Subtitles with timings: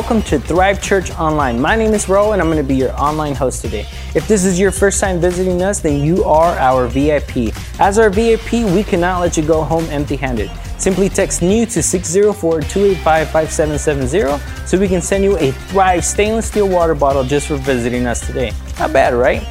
[0.00, 1.60] Welcome to Thrive Church Online.
[1.60, 3.86] My name is Ro and I'm going to be your online host today.
[4.14, 7.54] If this is your first time visiting us, then you are our VIP.
[7.78, 10.50] As our VIP, we cannot let you go home empty handed.
[10.78, 16.46] Simply text NEW to 604 285 5770 so we can send you a Thrive stainless
[16.46, 18.52] steel water bottle just for visiting us today.
[18.78, 19.42] Not bad, right?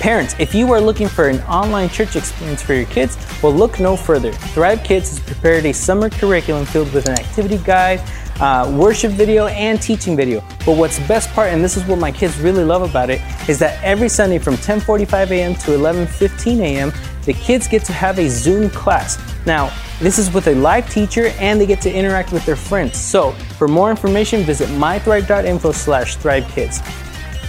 [0.00, 3.80] Parents, if you are looking for an online church experience for your kids, well, look
[3.80, 4.32] no further.
[4.32, 8.02] Thrive Kids has prepared a summer curriculum filled with an activity guide,
[8.40, 10.42] uh, worship video, and teaching video.
[10.66, 13.20] But what's the best part, and this is what my kids really love about it,
[13.48, 15.54] is that every Sunday from 10:45 a.m.
[15.54, 16.92] to 11:15 a.m.,
[17.24, 19.18] the kids get to have a Zoom class.
[19.46, 22.98] Now, this is with a live teacher, and they get to interact with their friends.
[22.98, 26.82] So, for more information, visit mythrive.info/thrivekids.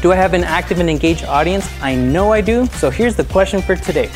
[0.01, 1.67] Do I have an active and engaged audience?
[1.81, 2.67] I know I do.
[2.67, 4.11] So here's the question for today.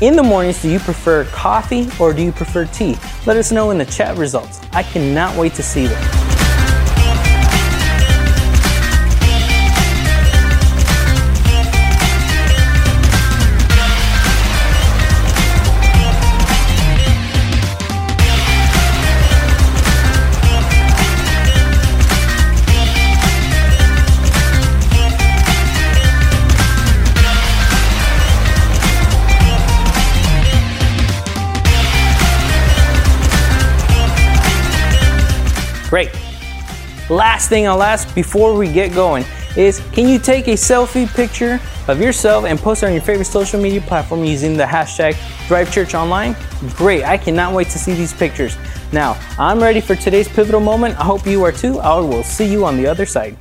[0.00, 2.96] In the mornings, do you prefer coffee or do you prefer tea?
[3.26, 4.60] Let us know in the chat results.
[4.72, 6.23] I cannot wait to see them.
[35.94, 36.10] Great.
[37.08, 39.24] Last thing I'll ask before we get going
[39.56, 43.26] is can you take a selfie picture of yourself and post it on your favorite
[43.26, 45.12] social media platform using the hashtag
[45.46, 46.34] ThriveChurchOnline?
[46.76, 48.56] Great, I cannot wait to see these pictures.
[48.92, 50.98] Now, I'm ready for today's pivotal moment.
[50.98, 51.78] I hope you are too.
[51.78, 53.36] I will see you on the other side.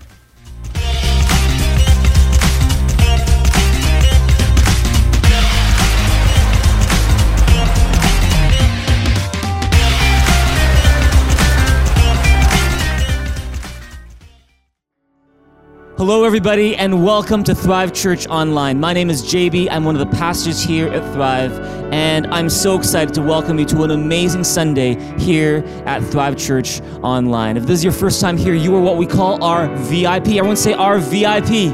[16.05, 18.77] Hello, everybody, and welcome to Thrive Church Online.
[18.77, 19.69] My name is JB.
[19.71, 21.57] I'm one of the pastors here at Thrive,
[21.93, 26.81] and I'm so excited to welcome you to an amazing Sunday here at Thrive Church
[27.03, 27.55] Online.
[27.55, 30.27] If this is your first time here, you are what we call our VIP.
[30.35, 31.73] Everyone say our VIP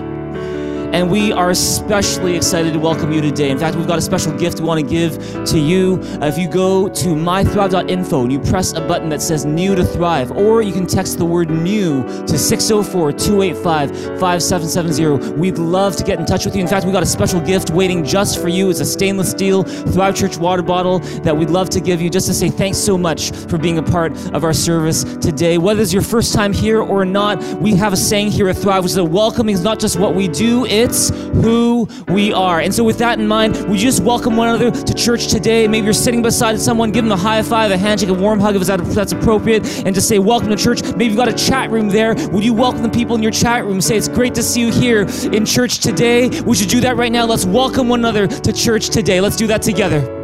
[0.93, 3.51] and we are especially excited to welcome you today.
[3.51, 5.99] In fact, we've got a special gift we want to give to you.
[6.19, 9.83] Uh, if you go to mythrive.info and you press a button that says New to
[9.83, 15.33] Thrive, or you can text the word New to 604 285 5770.
[15.39, 16.61] We'd love to get in touch with you.
[16.61, 18.69] In fact, we've got a special gift waiting just for you.
[18.71, 22.27] It's a stainless steel Thrive Church water bottle that we'd love to give you just
[22.27, 25.59] to say thanks so much for being a part of our service today.
[25.59, 28.83] Whether it's your first time here or not, we have a saying here at Thrive,
[28.83, 32.59] which is that welcoming is not just what we do, it's who we are.
[32.59, 35.67] And so, with that in mind, we just welcome one another to church today?
[35.67, 38.55] Maybe you're sitting beside someone, give them a high five, a handshake, a warm hug
[38.55, 40.81] if that's appropriate, and just say, Welcome to church.
[40.83, 42.15] Maybe you've got a chat room there.
[42.31, 43.81] Would you welcome the people in your chat room?
[43.81, 45.01] Say, It's great to see you here
[45.31, 46.29] in church today.
[46.41, 47.25] Would you do that right now?
[47.25, 49.21] Let's welcome one another to church today.
[49.21, 50.18] Let's do that together.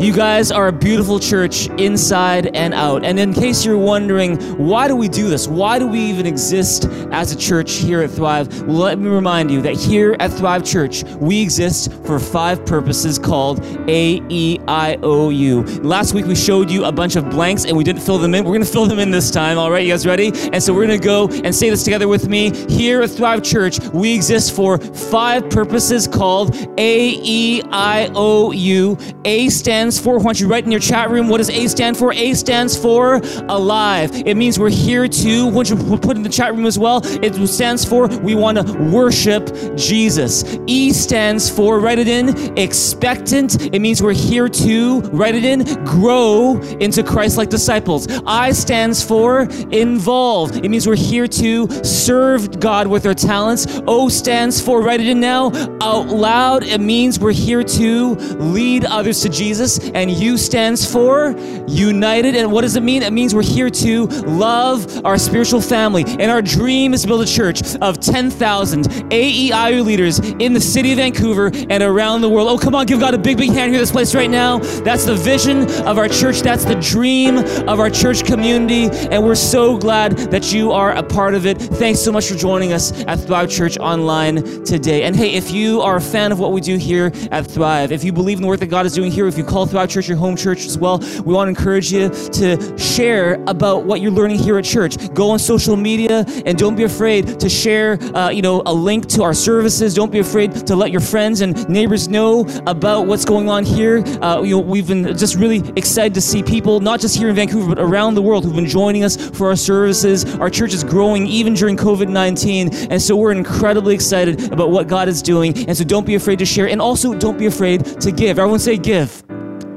[0.00, 3.04] You guys are a beautiful church inside and out.
[3.04, 5.46] And in case you're wondering, why do we do this?
[5.46, 8.62] Why do we even exist as a church here at Thrive?
[8.62, 13.18] Well, let me remind you that here at Thrive Church, we exist for five purposes
[13.18, 15.62] called A E I O U.
[15.82, 18.44] Last week we showed you a bunch of blanks and we didn't fill them in.
[18.44, 19.58] We're going to fill them in this time.
[19.58, 20.32] All right, you guys ready?
[20.52, 22.50] And so we're going to go and say this together with me.
[22.68, 28.98] Here at Thrive Church, we exist for five purposes called A E I O U.
[29.24, 30.18] A stands stands for.
[30.18, 32.10] I want you write in your chat room what does A stand for?
[32.14, 34.10] A stands for alive.
[34.14, 37.02] It means we're here to, want you to put in the chat room as well,
[37.04, 40.56] it stands for we want to worship Jesus.
[40.66, 43.60] E stands for, write it in, expectant.
[43.74, 48.06] It means we're here to, write it in, grow into Christ like disciples.
[48.24, 50.64] I stands for involved.
[50.64, 53.66] It means we're here to serve God with our talents.
[53.86, 55.50] O stands for, write it in now,
[55.82, 56.62] out loud.
[56.62, 59.73] It means we're here to lead others to Jesus.
[59.80, 61.34] And U stands for
[61.66, 62.34] united.
[62.36, 63.02] And what does it mean?
[63.02, 66.04] It means we're here to love our spiritual family.
[66.06, 70.92] And our dream is to build a church of 10,000 AEIU leaders in the city
[70.92, 72.48] of Vancouver and around the world.
[72.48, 74.58] Oh, come on, give God a big, big hand here, this place right now.
[74.58, 76.40] That's the vision of our church.
[76.40, 78.88] That's the dream of our church community.
[79.10, 81.60] And we're so glad that you are a part of it.
[81.60, 85.04] Thanks so much for joining us at Thrive Church Online today.
[85.04, 88.04] And hey, if you are a fan of what we do here at Thrive, if
[88.04, 90.08] you believe in the work that God is doing here, if you call Thrive Church
[90.08, 94.10] your home church as well, we want to encourage you to share about what you're
[94.10, 95.12] learning here at church.
[95.14, 99.06] Go on social media and don't be afraid to share, uh, you know, a link
[99.06, 99.94] to our services.
[99.94, 104.04] Don't be afraid to let your friends and neighbors know about what's going on here.
[104.22, 107.34] Uh, you know, we've been just really excited to see people, not just here in
[107.34, 110.24] Vancouver, but around the world, who've been joining us for our services.
[110.36, 114.88] Our church is growing even during COVID 19, and so we're incredibly excited about what
[114.88, 115.68] God is doing.
[115.68, 118.38] And so don't be afraid to share, and also don't be afraid to give.
[118.38, 119.23] Everyone say give.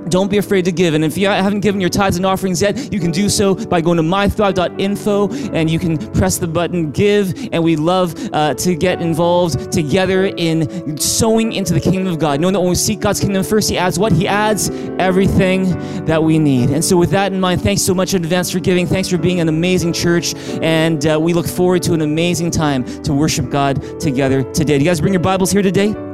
[0.09, 0.93] Don't be afraid to give.
[0.93, 3.81] And if you haven't given your tithes and offerings yet, you can do so by
[3.81, 7.49] going to mythrive.info and you can press the button give.
[7.51, 12.39] And we love uh, to get involved together in sowing into the kingdom of God.
[12.39, 14.11] Knowing that when we seek God's kingdom first, He adds what?
[14.11, 14.69] He adds
[14.99, 16.69] everything that we need.
[16.69, 18.87] And so, with that in mind, thanks so much in advance for giving.
[18.87, 20.33] Thanks for being an amazing church.
[20.61, 24.77] And uh, we look forward to an amazing time to worship God together today.
[24.77, 26.06] Do you guys bring your Bibles here today?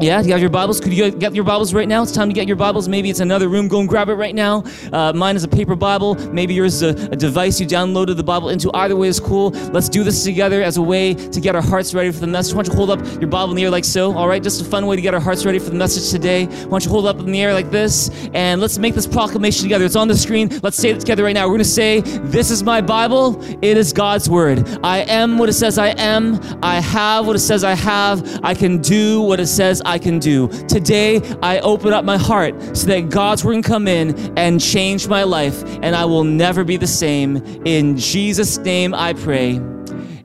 [0.00, 0.80] Yeah, you have your Bibles?
[0.80, 2.04] Could you get your Bibles right now?
[2.04, 2.88] It's time to get your Bibles.
[2.88, 3.66] Maybe it's another room.
[3.66, 4.62] Go and grab it right now.
[4.92, 6.14] Uh, mine is a paper Bible.
[6.32, 8.70] Maybe yours is a, a, device you downloaded the Bible into.
[8.74, 9.50] Either way is cool.
[9.72, 12.54] Let's do this together as a way to get our hearts ready for the message.
[12.54, 14.16] Why don't you hold up your Bible in the air like so?
[14.16, 16.44] All right, just a fun way to get our hearts ready for the message today.
[16.44, 18.08] Why don't you hold up in the air like this?
[18.34, 19.84] And let's make this proclamation together.
[19.84, 20.60] It's on the screen.
[20.62, 21.46] Let's say it together right now.
[21.46, 23.42] We're going to say, This is my Bible.
[23.62, 24.64] It is God's Word.
[24.84, 26.38] I am what it says I am.
[26.62, 28.44] I have what it says I have.
[28.44, 30.48] I can do what it says I can do.
[30.68, 35.08] Today, I open up my heart so that God's word can come in and change
[35.08, 37.38] my life, and I will never be the same.
[37.64, 39.60] In Jesus' name, I pray.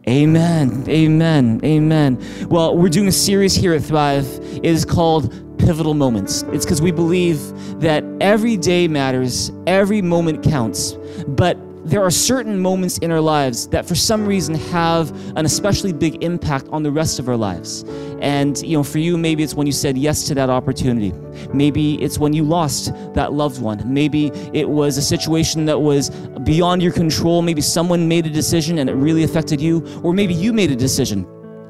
[0.08, 0.84] Amen.
[0.90, 1.62] Amen.
[1.64, 2.22] Amen.
[2.50, 4.28] Well, we're doing a series here at Thrive.
[4.42, 6.44] It is called Pivotal Moments.
[6.52, 7.40] It's because we believe
[7.80, 10.98] that every day matters, every moment counts.
[11.26, 15.92] But there are certain moments in our lives that for some reason have an especially
[15.92, 17.84] big impact on the rest of our lives.
[18.22, 21.12] And you know, for you maybe it's when you said yes to that opportunity.
[21.54, 23.82] Maybe it's when you lost that loved one.
[23.94, 26.10] Maybe it was a situation that was
[26.44, 27.42] beyond your control.
[27.42, 30.76] Maybe someone made a decision and it really affected you, or maybe you made a
[30.76, 31.28] decision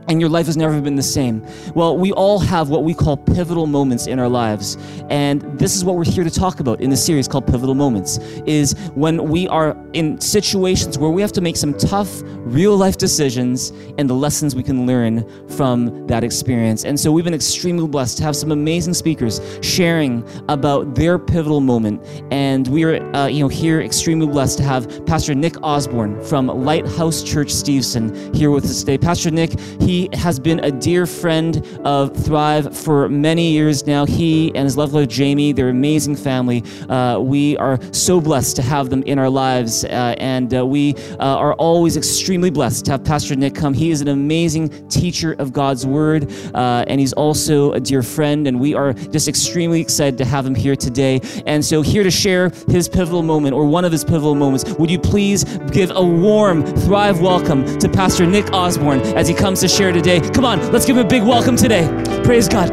[0.07, 1.45] and your life has never been the same.
[1.75, 4.77] Well, we all have what we call pivotal moments in our lives.
[5.09, 8.17] And this is what we're here to talk about in this series called Pivotal Moments
[8.45, 12.97] is when we are in situations where we have to make some tough real life
[12.97, 16.85] decisions and the lessons we can learn from that experience.
[16.85, 21.61] And so we've been extremely blessed to have some amazing speakers sharing about their pivotal
[21.61, 22.03] moment.
[22.31, 26.47] And we are uh, you know here extremely blessed to have Pastor Nick Osborne from
[26.47, 28.97] Lighthouse Church Steveston here with us today.
[28.97, 34.07] Pastor Nick, he he has been a dear friend of Thrive for many years now.
[34.07, 36.63] He and his lovely Jamie, their amazing family.
[36.89, 40.95] Uh, we are so blessed to have them in our lives, uh, and uh, we
[41.19, 43.75] uh, are always extremely blessed to have Pastor Nick come.
[43.75, 48.47] He is an amazing teacher of God's Word, uh, and he's also a dear friend,
[48.47, 51.21] and we are just extremely excited to have him here today.
[51.45, 54.89] And so, here to share his pivotal moment, or one of his pivotal moments, would
[54.89, 59.67] you please give a warm Thrive welcome to Pastor Nick Osborne as he comes to
[59.67, 60.21] share share today.
[60.31, 61.85] Come on, let's give him a big welcome today.
[62.23, 62.69] Praise God.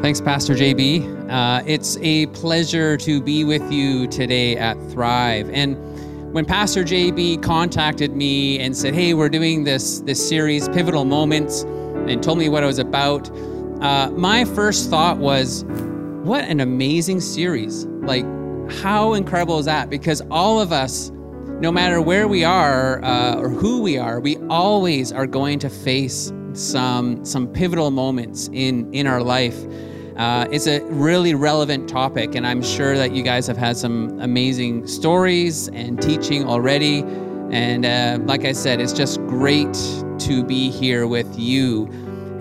[0.00, 1.30] Thanks, Pastor JB.
[1.30, 5.50] Uh, it's a pleasure to be with you today at Thrive.
[5.50, 5.76] And
[6.32, 11.64] when Pastor JB contacted me and said, "Hey, we're doing this this series, Pivotal Moments,"
[12.06, 13.30] and told me what it was about,
[13.82, 15.64] uh, my first thought was,
[16.24, 17.84] what an amazing series.
[17.86, 18.24] Like,
[18.70, 19.90] how incredible is that?
[19.90, 21.10] Because all of us,
[21.60, 25.68] no matter where we are uh, or who we are, we always are going to
[25.68, 29.64] face some some pivotal moments in in our life.
[30.16, 34.20] Uh, it's a really relevant topic, and I'm sure that you guys have had some
[34.20, 37.00] amazing stories and teaching already.
[37.50, 39.72] And uh, like I said, it's just great
[40.20, 41.88] to be here with you.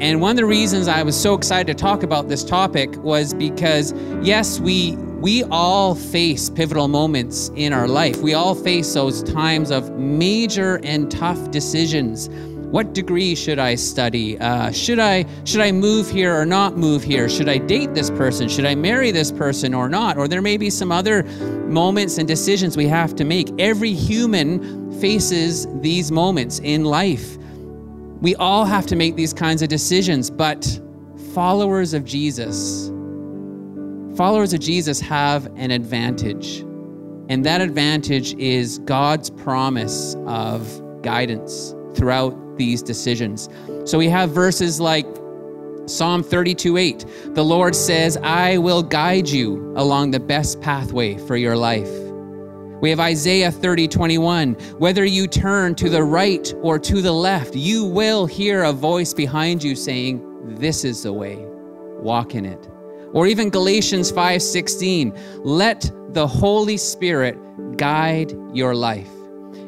[0.02, 3.36] And one of the reasons I was so excited to talk about this topic was
[3.36, 3.94] because,
[4.24, 8.18] yes, we we all face pivotal moments in our life.
[8.18, 12.30] We all face those times of major and tough decisions.
[12.72, 14.40] What degree should I study?
[14.40, 17.30] Uh, should I should I move here or not move here?
[17.30, 18.50] Should I date this person?
[18.50, 20.18] Should I marry this person or not?
[20.18, 21.22] Or there may be some other
[21.68, 23.52] moments and decisions we have to make.
[23.60, 27.38] Every human faces these moments in life.
[28.22, 30.80] We all have to make these kinds of decisions, but
[31.34, 32.90] followers of Jesus,
[34.16, 36.60] followers of Jesus have an advantage.
[37.30, 43.50] And that advantage is God's promise of guidance throughout these decisions.
[43.86, 45.08] So we have verses like
[45.88, 47.06] Psalm 32 8.
[47.34, 52.11] The Lord says, I will guide you along the best pathway for your life.
[52.82, 54.54] We have Isaiah 30, 21.
[54.80, 59.14] Whether you turn to the right or to the left, you will hear a voice
[59.14, 61.38] behind you saying, This is the way,
[62.00, 62.68] walk in it.
[63.14, 65.16] Or even Galatians 5, 16.
[65.44, 67.38] Let the Holy Spirit
[67.78, 69.12] guide your life.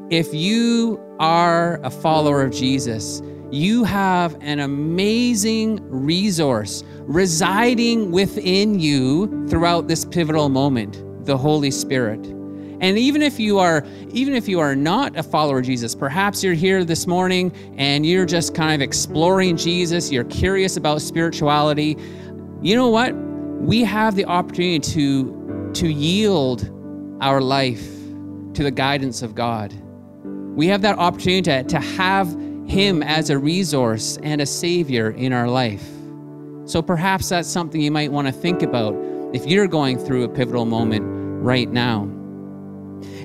[0.10, 9.48] If you are a follower of Jesus, you have an amazing resource residing within you
[9.48, 12.43] throughout this pivotal moment the Holy Spirit.
[12.84, 16.44] And even if you are even if you are not a follower of Jesus, perhaps
[16.44, 21.96] you're here this morning and you're just kind of exploring Jesus, you're curious about spirituality.
[22.62, 23.16] You know what?
[23.16, 26.70] We have the opportunity to to yield
[27.22, 27.90] our life
[28.56, 29.74] to the guidance of God.
[30.54, 32.28] We have that opportunity to, to have
[32.68, 35.88] him as a resource and a savior in our life.
[36.66, 38.94] So perhaps that's something you might want to think about
[39.34, 41.06] if you're going through a pivotal moment
[41.42, 42.13] right now.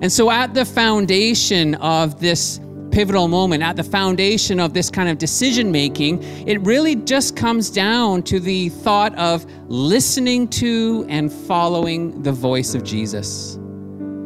[0.02, 5.08] And so, at the foundation of this pivotal moment, at the foundation of this kind
[5.08, 11.32] of decision making, it really just comes down to the thought of listening to and
[11.32, 13.58] following the voice of Jesus.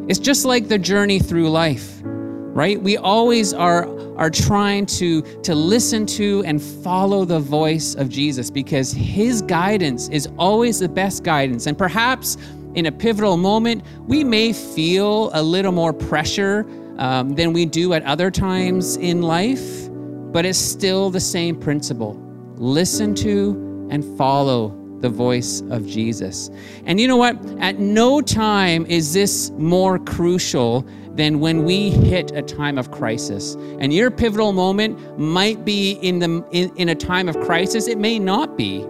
[0.07, 2.81] It's just like the journey through life, right?
[2.81, 8.49] We always are, are trying to, to listen to and follow the voice of Jesus
[8.49, 11.67] because his guidance is always the best guidance.
[11.67, 12.37] And perhaps
[12.75, 16.65] in a pivotal moment, we may feel a little more pressure
[16.97, 19.89] um, than we do at other times in life,
[20.31, 22.19] but it's still the same principle.
[22.55, 26.49] Listen to and follow the voice of Jesus.
[26.85, 27.35] And you know what?
[27.59, 33.55] At no time is this more crucial than when we hit a time of crisis.
[33.79, 37.97] And your pivotal moment might be in the in, in a time of crisis, it
[37.97, 38.85] may not be.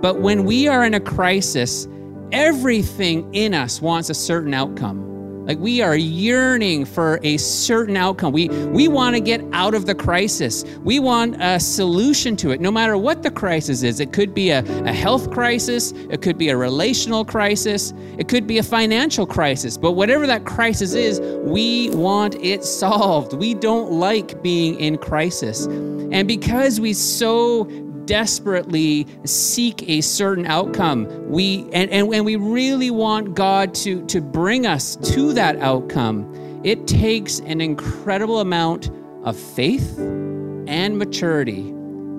[0.00, 1.88] But when we are in a crisis,
[2.32, 5.06] everything in us wants a certain outcome.
[5.46, 8.32] Like we are yearning for a certain outcome.
[8.32, 10.64] We we want to get out of the crisis.
[10.82, 14.00] We want a solution to it, no matter what the crisis is.
[14.00, 18.48] It could be a, a health crisis, it could be a relational crisis, it could
[18.48, 19.78] be a financial crisis.
[19.78, 23.34] But whatever that crisis is, we want it solved.
[23.34, 25.66] We don't like being in crisis.
[25.66, 27.64] And because we so
[28.06, 31.28] desperately seek a certain outcome.
[31.28, 36.60] We and, and, and we really want God to, to bring us to that outcome.
[36.64, 38.90] It takes an incredible amount
[39.24, 41.72] of faith and maturity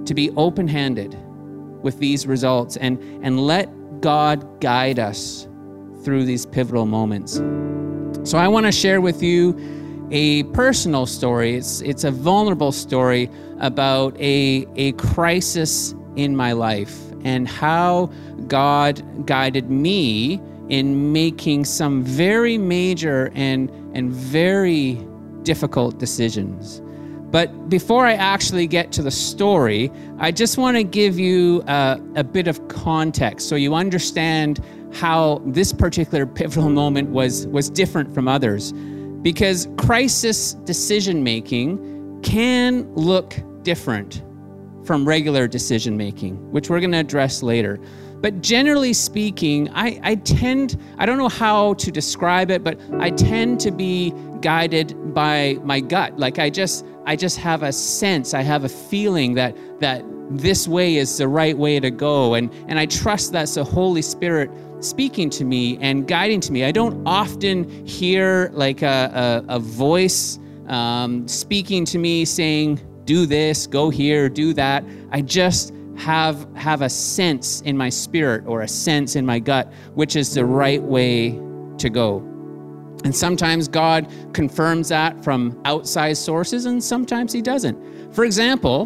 [0.06, 1.18] to be open-handed
[1.82, 5.48] with these results and, and let God guide us
[6.04, 7.42] through these pivotal moments.
[8.30, 9.54] So I want to share with you
[10.12, 11.56] a personal story.
[11.56, 18.12] It's, it's a vulnerable story about a, a crisis in my life and how
[18.48, 25.02] God guided me in making some very major and, and very
[25.44, 26.82] difficult decisions.
[27.32, 32.00] But before I actually get to the story, I just want to give you a,
[32.16, 38.14] a bit of context so you understand how this particular pivotal moment was, was different
[38.14, 38.74] from others
[39.28, 41.78] because crisis decision making
[42.24, 44.24] can look different
[44.86, 47.78] from regular decision making, which we're going to address later.
[48.22, 53.10] But generally speaking, I, I tend, I don't know how to describe it, but I
[53.10, 56.18] tend to be guided by my gut.
[56.18, 60.70] Like I just, I just have a sense, I have a feeling that, that this
[60.70, 62.34] way is the right way to go.
[62.34, 66.64] And, and I trust that's the Holy Spirit speaking to me and guiding to me.
[66.64, 73.26] I don't often hear like a, a, a voice um, speaking to me saying, do
[73.26, 74.84] this, go here, do that.
[75.12, 79.74] I just have have a sense in my spirit or a sense in my gut
[79.96, 81.32] which is the right way
[81.80, 82.18] to go.
[83.04, 88.14] And sometimes God confirms that from outside sources and sometimes he doesn't.
[88.14, 88.86] For example,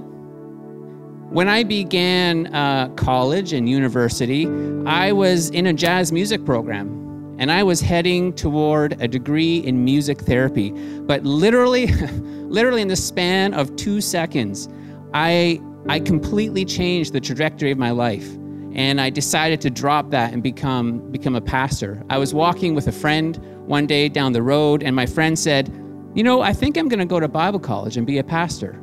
[1.32, 4.48] when I began uh, college and university,
[4.86, 9.86] I was in a jazz music program and I was heading toward a degree in
[9.86, 10.72] music therapy.
[10.72, 14.68] But literally, literally in the span of two seconds,
[15.14, 18.30] I, I completely changed the trajectory of my life.
[18.74, 22.04] And I decided to drop that and become, become a pastor.
[22.10, 25.70] I was walking with a friend one day down the road, and my friend said,
[26.14, 28.78] You know, I think I'm going to go to Bible college and be a pastor.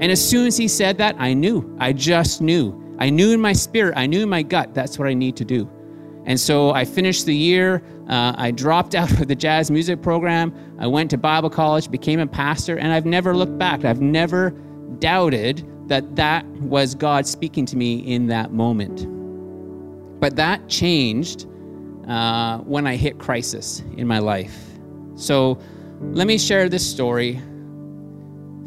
[0.00, 1.76] And as soon as he said that, I knew.
[1.80, 2.96] I just knew.
[2.98, 5.44] I knew in my spirit, I knew in my gut, that's what I need to
[5.44, 5.70] do.
[6.24, 7.82] And so I finished the year.
[8.08, 10.52] Uh, I dropped out of the jazz music program.
[10.78, 13.84] I went to Bible college, became a pastor, and I've never looked back.
[13.84, 14.50] I've never
[14.98, 19.06] doubted that that was God speaking to me in that moment.
[20.20, 21.46] But that changed
[22.08, 24.56] uh, when I hit crisis in my life.
[25.14, 25.58] So
[26.00, 27.40] let me share this story.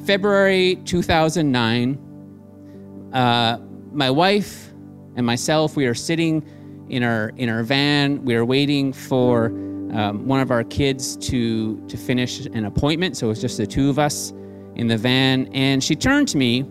[0.05, 3.57] February 2009, uh,
[3.91, 4.71] my wife
[5.15, 6.45] and myself, we are sitting
[6.89, 8.23] in our in our van.
[8.23, 9.47] We are waiting for
[9.93, 13.17] um, one of our kids to to finish an appointment.
[13.17, 14.31] So it was just the two of us
[14.75, 16.65] in the van, and she turned to me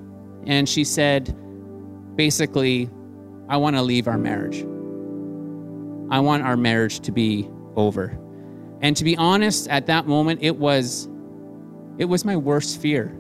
[0.47, 1.37] and she said,
[2.17, 2.89] basically,
[3.49, 4.63] I want to leave our marriage.
[6.11, 8.19] I want our marriage to be over.
[8.81, 11.09] And to be honest, at that moment, it was
[11.99, 13.20] it was my worst fear.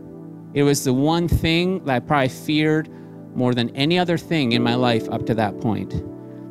[0.55, 2.89] It was the one thing that I probably feared
[3.37, 6.03] more than any other thing in my life up to that point.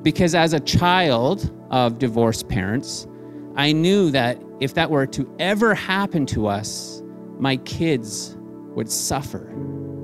[0.04, 3.08] Because as a child of divorced parents,
[3.56, 7.02] I knew that if that were to ever happen to us,
[7.38, 8.38] my kids
[8.76, 9.54] would suffer.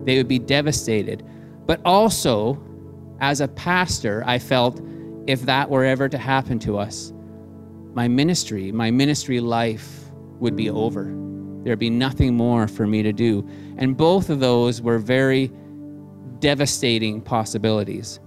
[0.03, 1.25] They would be devastated.
[1.65, 2.61] But also,
[3.21, 4.81] as a pastor, I felt
[5.27, 7.13] if that were ever to happen to us,
[7.93, 11.24] my ministry, my ministry life would be over.
[11.65, 13.45] There'd be nothing more for me to do.
[13.77, 15.51] And both of those were very
[16.39, 18.19] devastating possibilities.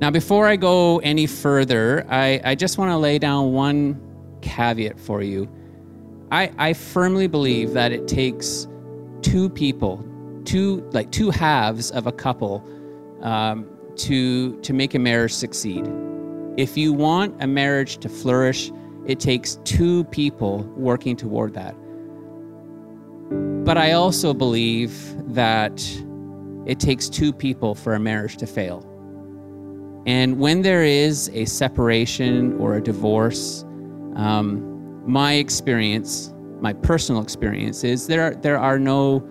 [0.00, 3.98] Now, before I go any further, I, I just want to lay down one
[4.42, 5.48] caveat for you.
[6.30, 8.68] I, I firmly believe that it takes
[9.22, 10.04] two people,
[10.44, 12.62] two like two halves of a couple,
[13.22, 13.66] um,
[13.96, 15.90] to to make a marriage succeed.
[16.58, 18.70] If you want a marriage to flourish,
[19.08, 21.74] it takes two people working toward that.
[23.64, 25.82] But I also believe that
[26.66, 28.84] it takes two people for a marriage to fail.
[30.06, 33.64] And when there is a separation or a divorce,
[34.14, 39.26] um, my experience, my personal experience, is there are, there are no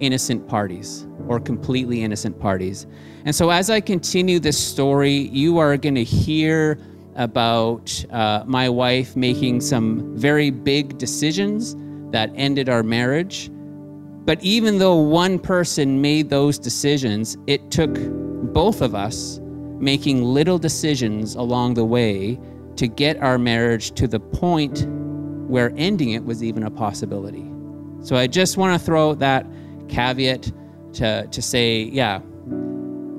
[0.00, 2.86] innocent parties or completely innocent parties.
[3.24, 6.78] And so, as I continue this story, you are going to hear
[7.20, 11.76] about uh, my wife making some very big decisions
[12.12, 13.50] that ended our marriage.
[14.24, 17.94] But even though one person made those decisions, it took
[18.54, 19.38] both of us
[19.78, 22.40] making little decisions along the way
[22.76, 24.86] to get our marriage to the point
[25.46, 27.44] where ending it was even a possibility.
[28.02, 29.46] So I just want to throw that
[29.88, 30.50] caveat
[30.94, 32.20] to, to say, yeah,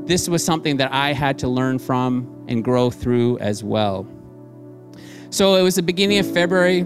[0.06, 4.08] this was something that I had to learn from and grow through as well.
[5.30, 6.84] So it was the beginning of February.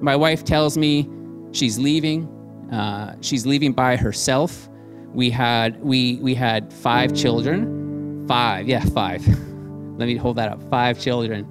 [0.00, 1.08] My wife tells me
[1.52, 2.26] she's leaving.
[2.72, 4.68] Uh, she's leaving by herself.
[5.12, 9.26] We had we we had five children, five yeah five.
[9.98, 10.62] Let me hold that up.
[10.70, 11.46] Five children,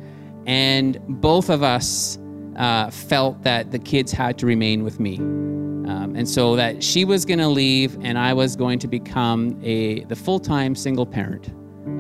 [0.45, 2.17] and both of us
[2.56, 5.17] uh, felt that the kids had to remain with me.
[5.17, 9.58] Um, and so that she was going to leave and I was going to become
[9.63, 11.49] a the full-time single parent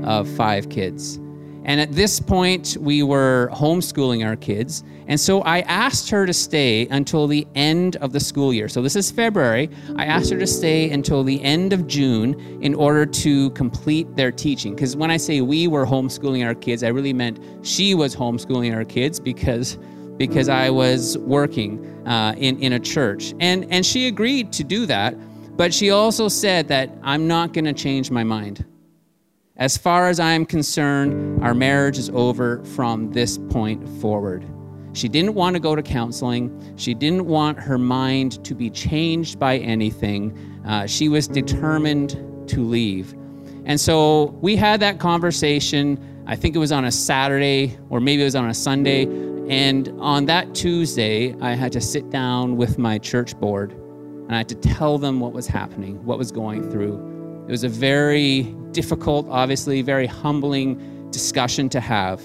[0.05, 1.19] of five kids.
[1.67, 4.85] And at this point, we were homeschooling our kids.
[5.07, 8.69] And so I asked her to stay until the end of the school year.
[8.69, 9.69] So this is February.
[9.97, 14.31] I asked her to stay until the end of June in order to complete their
[14.31, 14.75] teaching.
[14.75, 18.73] Because when I say we were homeschooling our kids, I really meant she was homeschooling
[18.73, 19.77] our kids because
[20.17, 23.35] because I was working uh, in, in a church.
[23.39, 25.15] And, and she agreed to do that,
[25.55, 28.65] but she also said that I'm not going to change my mind.
[29.57, 34.45] As far as I'm concerned, our marriage is over from this point forward.
[34.93, 36.75] She didn't want to go to counseling.
[36.75, 40.37] She didn't want her mind to be changed by anything.
[40.63, 42.11] Uh, she was determined
[42.49, 43.15] to leave.
[43.65, 46.23] And so we had that conversation.
[46.27, 49.05] I think it was on a Saturday or maybe it was on a Sunday.
[49.49, 54.37] And on that Tuesday, I had to sit down with my church board and I
[54.37, 57.16] had to tell them what was happening, what was going through.
[57.47, 62.21] It was a very difficult, obviously, very humbling discussion to have.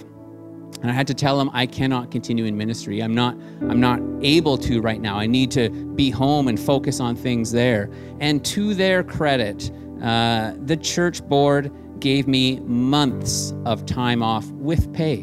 [0.82, 3.00] And I had to tell them I cannot continue in ministry.
[3.00, 5.16] I'm not I'm not able to right now.
[5.16, 7.88] I need to be home and focus on things there.
[8.18, 9.70] And to their credit,
[10.02, 15.20] uh, the church board gave me months of time off with pay.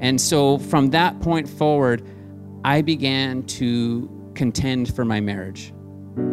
[0.00, 2.06] And so from that point forward,
[2.62, 5.72] I began to contend for my marriage.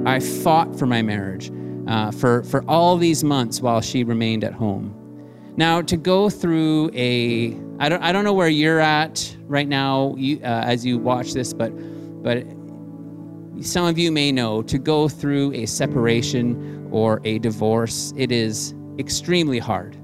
[0.06, 1.52] I fought for my marriage
[1.88, 4.94] uh, for, for all these months while she remained at home.
[5.58, 10.16] Now, to go through a, I don't, I don't know where you're at right now
[10.18, 11.72] you, uh, as you watch this, but,
[12.24, 12.46] but
[13.62, 18.74] some of you may know to go through a separation or a divorce, it is
[19.00, 19.96] extremely hard.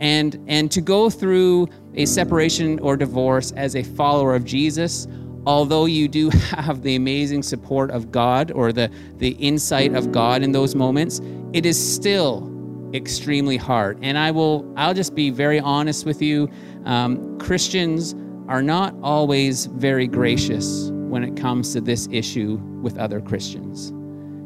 [0.00, 5.06] And, and to go through a separation or divorce as a follower of Jesus
[5.48, 10.42] although you do have the amazing support of God or the, the insight of God
[10.42, 11.20] in those moments,
[11.54, 12.46] it is still
[12.94, 13.98] extremely hard.
[14.02, 16.50] And I will, I'll just be very honest with you.
[16.84, 18.14] Um, Christians
[18.46, 23.92] are not always very gracious when it comes to this issue with other Christians.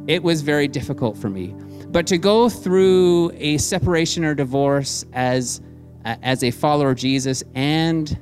[0.08, 1.54] It was very difficult for me.
[1.88, 5.60] But to go through a separation or divorce as,
[6.04, 8.16] as a follower of Jesus and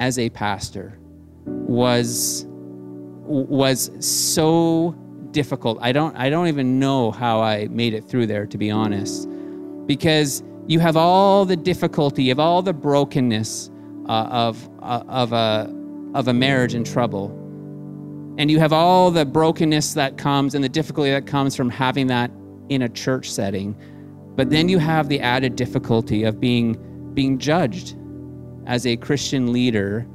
[0.00, 0.98] as a pastor
[1.46, 4.94] was, was so
[5.30, 5.78] difficult.
[5.80, 9.28] I don't, I don't even know how I made it through there, to be honest.
[9.86, 13.70] Because you have all the difficulty, of all the brokenness
[14.08, 15.70] uh, of, uh, of, a,
[16.14, 17.28] of a marriage in trouble.
[18.38, 22.06] And you have all the brokenness that comes and the difficulty that comes from having
[22.08, 22.30] that
[22.68, 23.76] in a church setting.
[24.36, 27.96] But then you have the added difficulty of being, being judged
[28.66, 30.06] as a Christian leader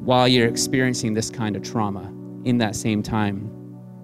[0.00, 2.12] while you're experiencing this kind of trauma
[2.44, 3.50] in that same time.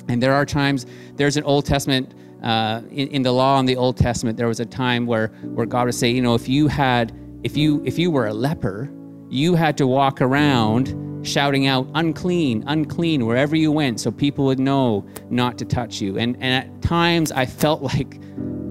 [0.08, 3.76] And there are times, there's an Old Testament, uh, in, in the law in the
[3.76, 6.68] Old Testament, there was a time where, where God would say, you know, if you
[6.68, 8.90] had, if you, if you were a leper,
[9.30, 10.94] you had to walk around
[11.26, 16.18] shouting out, unclean, unclean, wherever you went, so people would know not to touch you.
[16.18, 18.20] And, and at times I felt like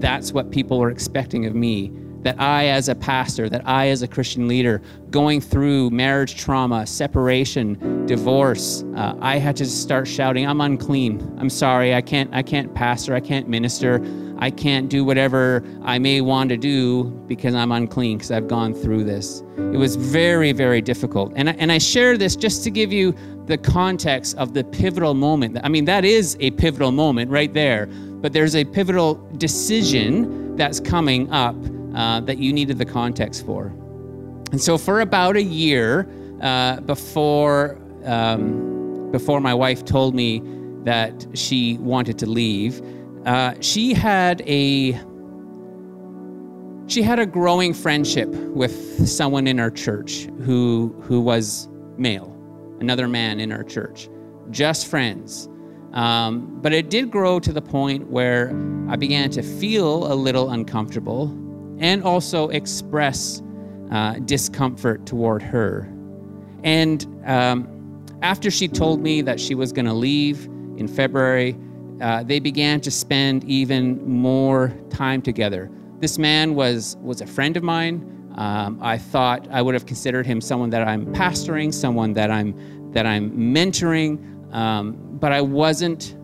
[0.00, 1.92] that's what people were expecting of me.
[2.24, 6.86] That I, as a pastor, that I, as a Christian leader, going through marriage trauma,
[6.86, 11.36] separation, divorce, uh, I had to start shouting, "I'm unclean.
[11.38, 11.94] I'm sorry.
[11.94, 12.30] I can't.
[12.32, 13.14] I can't pastor.
[13.14, 14.02] I can't minister.
[14.38, 18.74] I can't do whatever I may want to do because I'm unclean because I've gone
[18.74, 19.42] through this.
[19.56, 21.32] It was very, very difficult.
[21.36, 23.14] And and I share this just to give you
[23.46, 25.58] the context of the pivotal moment.
[25.62, 27.86] I mean, that is a pivotal moment right there,
[28.22, 31.54] but there's a pivotal decision that's coming up
[31.94, 33.66] uh, that you needed the context for.
[34.52, 36.08] And so, for about a year
[36.40, 40.42] uh, before, um, before my wife told me
[40.84, 42.82] that she wanted to leave,
[43.26, 44.92] uh, she had a
[46.86, 52.36] she had a growing friendship with someone in our church who who was male,
[52.80, 54.08] another man in our church,
[54.50, 55.48] just friends.
[55.94, 58.50] Um, but it did grow to the point where
[58.88, 61.28] I began to feel a little uncomfortable
[61.78, 63.42] and also express
[63.90, 65.88] uh, discomfort toward her.
[66.62, 71.56] And um, after she told me that she was going to leave in February,
[72.00, 75.70] uh, they began to spend even more time together.
[76.00, 78.10] This man was, was a friend of mine.
[78.36, 82.92] Um, I thought I would have considered him someone that I'm pastoring, someone that I'm,
[82.92, 86.16] that I'm mentoring, um, but I wasn't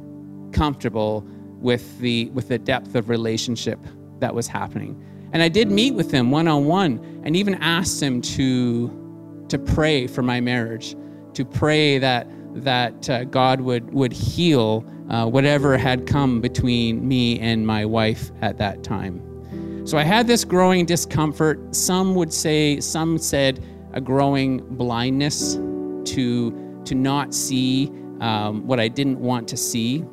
[0.53, 1.25] comfortable
[1.61, 3.79] with the, with the depth of relationship
[4.19, 5.01] that was happening.
[5.33, 9.59] And I did meet with him one on one and even asked him to, to
[9.59, 10.97] pray for my marriage,
[11.35, 12.27] to pray that,
[12.65, 18.31] that uh, God would, would heal uh, whatever had come between me and my wife
[18.43, 19.87] at that time.
[19.87, 21.75] So I had this growing discomfort.
[21.75, 27.91] Some would say, some said, a growing blindness to, to not see
[28.21, 30.05] um, what I didn't want to see.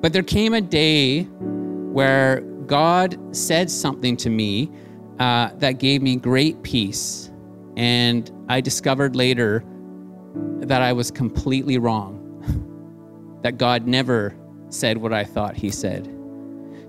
[0.00, 4.70] But there came a day where God said something to me
[5.18, 7.28] uh, that gave me great peace.
[7.76, 9.64] And I discovered later
[10.60, 14.36] that I was completely wrong that God never
[14.68, 16.14] said what I thought He said.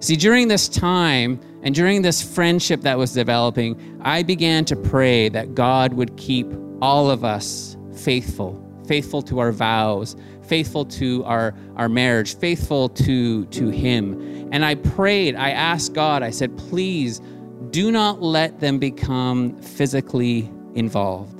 [0.01, 5.29] See, during this time and during this friendship that was developing, I began to pray
[5.29, 6.45] that God would keep
[6.79, 10.15] all of us faithful, faithful to our vows,
[10.51, 14.49] faithful to our, our marriage, faithful to, to Him.
[14.51, 17.21] And I prayed, I asked God, I said, please
[17.69, 21.39] do not let them become physically involved.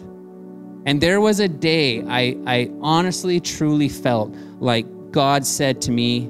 [0.86, 6.30] And there was a day I, I honestly, truly felt like God said to me,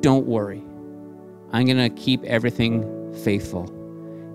[0.00, 0.62] Don't worry.
[1.52, 2.84] I'm going to keep everything
[3.24, 3.70] faithful.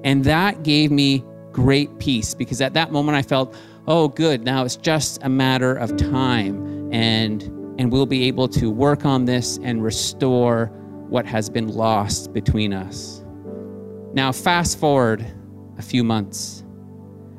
[0.03, 3.55] And that gave me great peace because at that moment I felt,
[3.87, 8.69] oh, good, now it's just a matter of time and, and we'll be able to
[8.69, 10.65] work on this and restore
[11.07, 13.23] what has been lost between us.
[14.13, 15.25] Now, fast forward
[15.77, 16.65] a few months.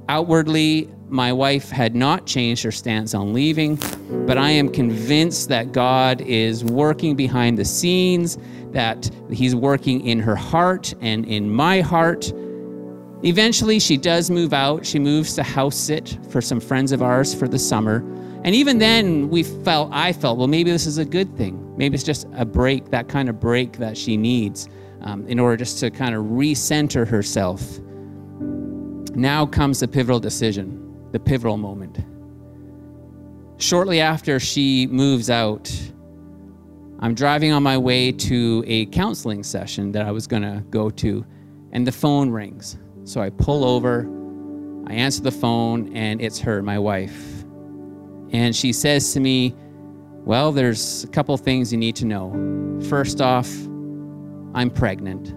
[0.09, 3.79] Outwardly, my wife had not changed her stance on leaving,
[4.27, 8.39] but I am convinced that God is working behind the scenes,
[8.71, 12.33] that He's working in her heart and in my heart.
[13.23, 14.87] Eventually, she does move out.
[14.87, 18.03] She moves to house sit for some friends of ours for the summer.
[18.43, 21.77] And even then, we felt, I felt, well, maybe this is a good thing.
[21.77, 24.69] Maybe it's just a break, that kind of break that she needs
[25.03, 27.79] um, in order just to kind of recenter herself.
[29.15, 30.81] Now comes the pivotal decision
[31.13, 31.99] the pivotal moment.
[33.59, 35.71] Shortly after she moves out,
[37.01, 40.91] I'm driving on my way to a counseling session that I was going to go
[40.91, 41.27] to,
[41.73, 42.79] and the phone rings.
[43.05, 44.09] So I pull over,
[44.87, 47.40] I answer the phone, and it's her, my wife.
[48.33, 49.55] And she says to me,
[50.25, 52.81] Well, there's a couple things you need to know.
[52.89, 53.51] First off,
[54.55, 55.35] I'm pregnant.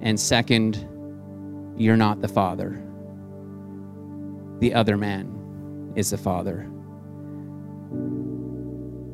[0.00, 0.86] And second,
[1.76, 2.82] you're not the father.
[4.60, 6.70] The other man is the father.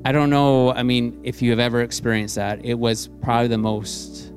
[0.04, 3.58] I don't know, I mean, if you have ever experienced that, it was probably the
[3.58, 4.32] most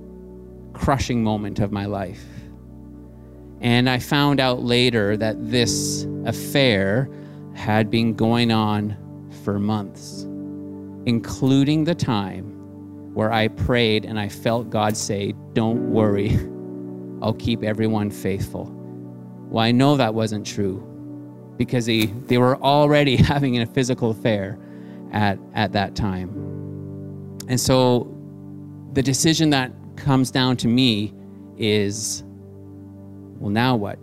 [0.74, 2.24] crushing moment of my life.
[3.62, 7.10] And I found out later that this affair
[7.56, 8.96] had been going on
[9.44, 10.24] for months,
[11.06, 12.52] including the time
[13.14, 16.32] where I prayed and I felt God say, Don't worry,
[17.22, 18.72] I'll keep everyone faithful.
[19.50, 20.84] Well, I know that wasn't true
[21.58, 24.60] because they, they were already having a physical affair
[25.12, 26.30] at, at that time.
[27.48, 28.12] And so
[28.94, 31.14] the decision that comes down to me
[31.58, 32.24] is
[33.38, 34.00] well, now what?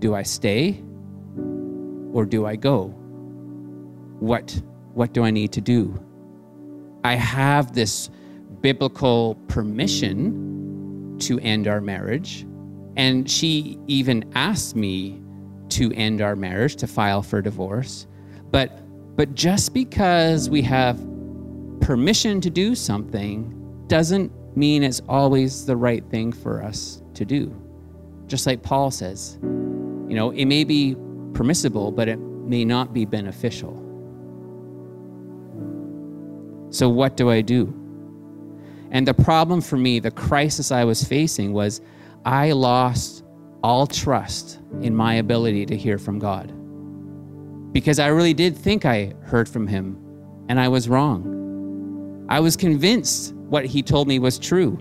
[0.00, 0.82] Do I stay
[2.12, 2.86] or do I go?
[4.20, 4.60] What,
[4.94, 5.98] what do I need to do?
[7.04, 8.10] I have this
[8.60, 12.46] biblical permission to end our marriage.
[12.96, 15.20] And she even asked me
[15.70, 18.06] to end our marriage, to file for divorce.
[18.50, 18.78] But
[19.16, 20.98] but just because we have
[21.80, 27.54] permission to do something doesn't mean it's always the right thing for us to do.
[28.26, 30.96] Just like Paul says, you know, it may be
[31.34, 33.78] permissible, but it may not be beneficial.
[36.70, 37.74] So, what do I do?
[38.90, 41.80] And the problem for me, the crisis I was facing was
[42.24, 43.24] I lost
[43.62, 46.52] all trust in my ability to hear from God
[47.72, 49.96] because I really did think I heard from him,
[50.48, 52.26] and I was wrong.
[52.28, 54.78] I was convinced what he told me was true,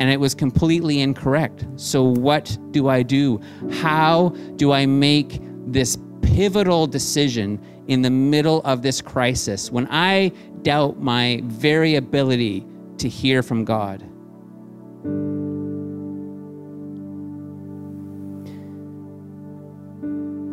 [0.00, 1.66] and it was completely incorrect.
[1.76, 3.40] So, what do I do?
[3.70, 10.32] How do I make this pivotal decision in the middle of this crisis when I
[10.62, 12.66] doubt my very ability
[12.98, 14.02] to hear from God?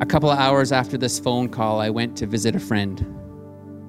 [0.01, 2.99] A couple of hours after this phone call, I went to visit a friend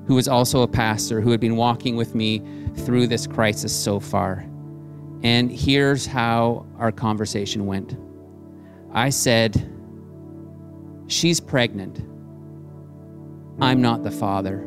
[0.06, 2.42] who was also a pastor who had been walking with me
[2.76, 4.46] through this crisis so far.
[5.22, 7.96] And here's how our conversation went
[8.92, 9.73] I said,
[11.06, 12.00] She's pregnant.
[13.60, 14.60] I'm not the father.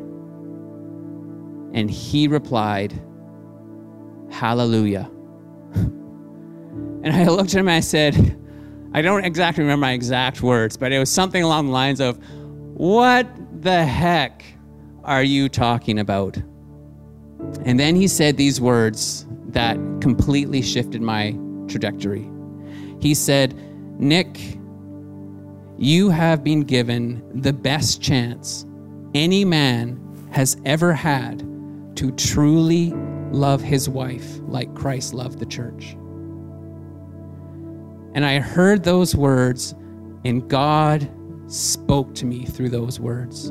[1.72, 3.00] And he replied,
[4.30, 5.10] Hallelujah.
[7.00, 8.36] And I looked at him and I said,
[8.92, 12.18] I don't exactly remember my exact words, but it was something along the lines of,
[12.74, 13.28] What
[13.62, 14.44] the heck
[15.04, 16.36] are you talking about?
[17.64, 22.28] And then he said these words that completely shifted my trajectory.
[23.00, 23.54] He said,
[24.00, 24.58] Nick,
[25.78, 28.66] you have been given the best chance
[29.14, 31.38] any man has ever had
[31.96, 32.92] to truly
[33.30, 35.96] love his wife like Christ loved the church.
[38.14, 39.74] And I heard those words,
[40.24, 41.08] and God
[41.46, 43.48] spoke to me through those words.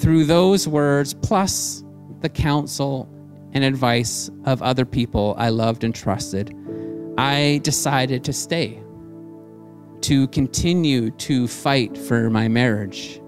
[0.00, 1.84] Through those words, plus
[2.20, 3.08] the counsel
[3.52, 6.54] and advice of other people I loved and trusted,
[7.18, 8.82] I decided to stay,
[10.02, 13.20] to continue to fight for my marriage.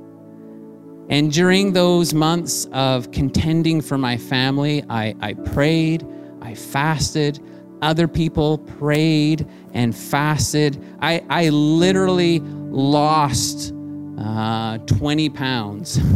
[1.08, 6.06] And during those months of contending for my family, I, I prayed,
[6.40, 7.40] I fasted,
[7.82, 10.82] other people prayed and fasted.
[11.00, 13.74] I, I literally lost
[14.18, 15.98] uh, 20 pounds.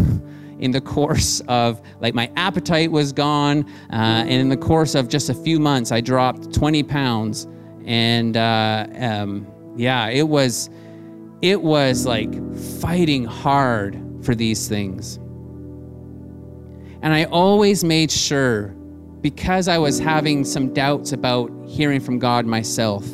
[0.59, 5.07] in the course of like my appetite was gone uh, and in the course of
[5.07, 7.47] just a few months i dropped 20 pounds
[7.85, 10.71] and uh, um, yeah it was
[11.43, 12.33] it was like
[12.81, 15.17] fighting hard for these things
[17.03, 18.77] and i always made sure
[19.27, 23.05] because I was having some doubts about hearing from God myself,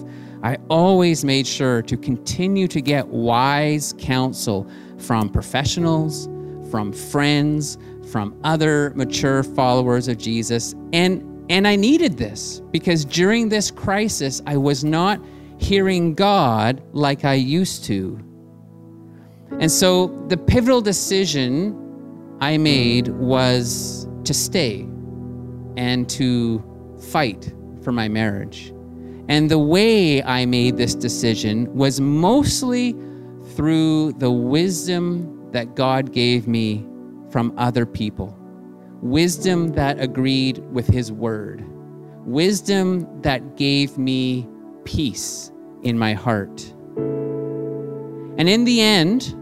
[0.42, 6.28] I always made sure to continue to get wise counsel from professionals,
[6.70, 7.78] from friends,
[8.10, 10.74] from other mature followers of Jesus.
[10.92, 15.18] And and I needed this because during this crisis I was not
[15.62, 18.18] hearing God like I used to.
[19.60, 21.78] And so the pivotal decision
[22.40, 24.80] I made was to stay
[25.76, 26.62] and to
[26.98, 28.74] fight for my marriage.
[29.28, 32.96] And the way I made this decision was mostly
[33.54, 36.84] through the wisdom that God gave me
[37.30, 38.36] from other people,
[39.00, 41.64] wisdom that agreed with His word,
[42.26, 44.48] wisdom that gave me
[44.84, 45.51] peace
[45.82, 46.72] in my heart.
[48.38, 49.34] And in the end,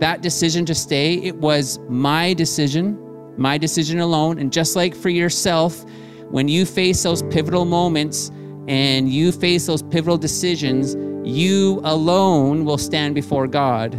[0.00, 2.98] that decision to stay, it was my decision,
[3.36, 4.38] my decision alone.
[4.38, 5.84] And just like for yourself,
[6.30, 8.30] when you face those pivotal moments
[8.66, 13.92] and you face those pivotal decisions, you alone will stand before God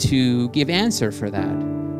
[0.00, 1.48] to give answer for that.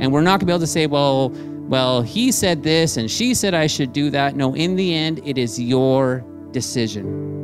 [0.00, 1.30] And we're not going to be able to say, well,
[1.68, 4.36] well, he said this and she said I should do that.
[4.36, 7.43] No, in the end, it is your decision.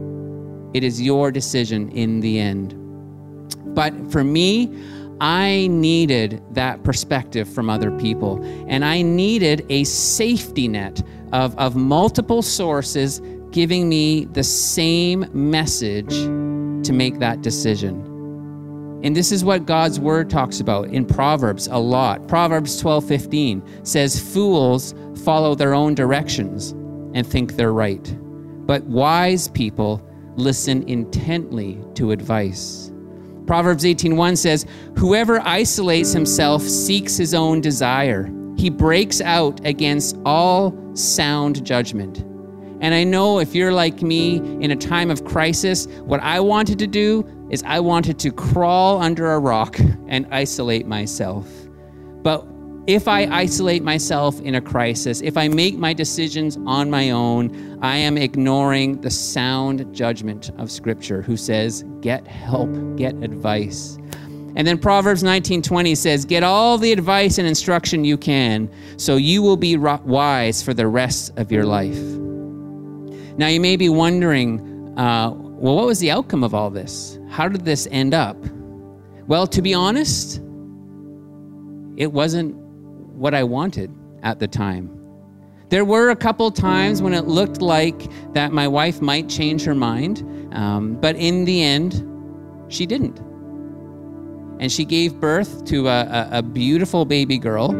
[0.74, 2.74] It is your decision in the end.
[3.74, 4.72] But for me,
[5.20, 8.42] I needed that perspective from other people.
[8.68, 11.02] And I needed a safety net
[11.32, 18.06] of, of multiple sources giving me the same message to make that decision.
[19.02, 22.26] And this is what God's word talks about in Proverbs a lot.
[22.28, 26.72] Proverbs 12 15 says, Fools follow their own directions
[27.14, 28.16] and think they're right,
[28.66, 30.06] but wise people
[30.40, 32.90] listen intently to advice.
[33.46, 38.30] Proverbs 18:1 says, "Whoever isolates himself seeks his own desire.
[38.56, 42.24] He breaks out against all sound judgment."
[42.80, 46.78] And I know if you're like me in a time of crisis, what I wanted
[46.78, 51.46] to do is I wanted to crawl under a rock and isolate myself.
[52.22, 52.46] But
[52.86, 57.78] if I isolate myself in a crisis, if I make my decisions on my own,
[57.82, 63.98] I am ignoring the sound judgment of Scripture, who says, get help, get advice.
[64.56, 69.42] And then Proverbs 19:20 says, "Get all the advice and instruction you can, so you
[69.42, 72.00] will be wise for the rest of your life."
[73.36, 74.60] Now you may be wondering,
[74.98, 77.18] uh, well, what was the outcome of all this?
[77.28, 78.36] How did this end up?
[79.28, 80.42] Well, to be honest,
[81.96, 82.56] it wasn't
[83.20, 84.96] what I wanted at the time.
[85.68, 89.74] There were a couple times when it looked like that my wife might change her
[89.74, 92.02] mind, um, but in the end,
[92.68, 93.18] she didn't.
[94.58, 97.70] And she gave birth to a, a, a beautiful baby girl,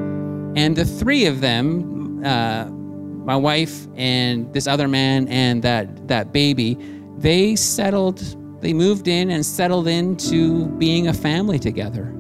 [0.57, 6.33] and the three of them, uh, my wife and this other man and that that
[6.33, 6.76] baby,
[7.16, 8.18] they settled,
[8.61, 12.14] they moved in and settled into being a family together.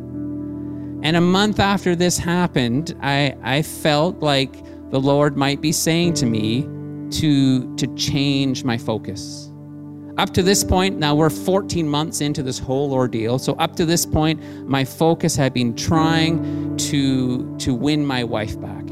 [1.02, 4.52] And a month after this happened, I, I felt like
[4.90, 6.62] the Lord might be saying to me
[7.18, 9.50] to, to change my focus.
[10.18, 13.38] Up to this point, now we're 14 months into this whole ordeal.
[13.38, 18.60] So up to this point, my focus had been trying to, to win my wife
[18.60, 18.84] back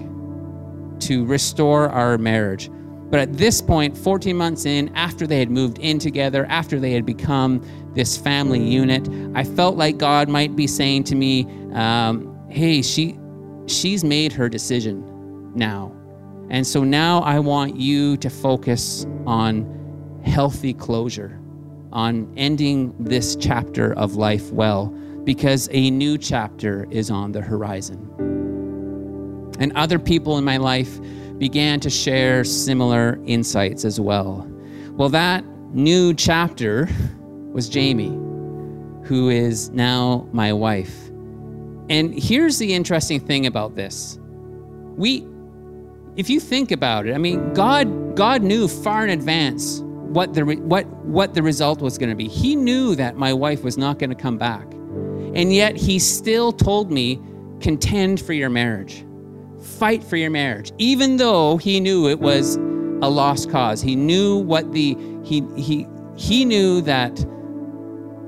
[1.01, 2.71] to restore our marriage.
[3.11, 6.93] But at this point, 14 months in, after they had moved in together, after they
[6.93, 7.63] had become
[7.95, 13.19] this family unit, I felt like God might be saying to me, um, "Hey, she,
[13.67, 15.03] she's made her decision
[15.55, 15.93] now,
[16.51, 21.41] and so now I want you to focus on healthy closure,
[21.93, 24.95] on ending this chapter of life well,
[25.25, 28.07] because a new chapter is on the horizon."
[29.61, 31.01] And other people in my life
[31.39, 34.47] began to share similar insights as well.
[34.93, 36.89] Well, that new chapter
[37.53, 38.17] was Jamie,
[39.05, 41.09] who is now my wife.
[41.89, 44.19] And here's the interesting thing about this.
[44.97, 45.27] We
[46.17, 50.43] if you think about it, I mean, God God knew far in advance what the
[50.43, 52.27] what what the result was going to be.
[52.29, 54.67] He knew that my wife was not going to come back.
[55.35, 57.21] And yet he still told me
[57.61, 59.05] contend for your marriage
[59.79, 63.81] fight for your marriage, even though he knew it was a lost cause.
[63.81, 65.87] He knew what the he he
[66.17, 67.25] he knew that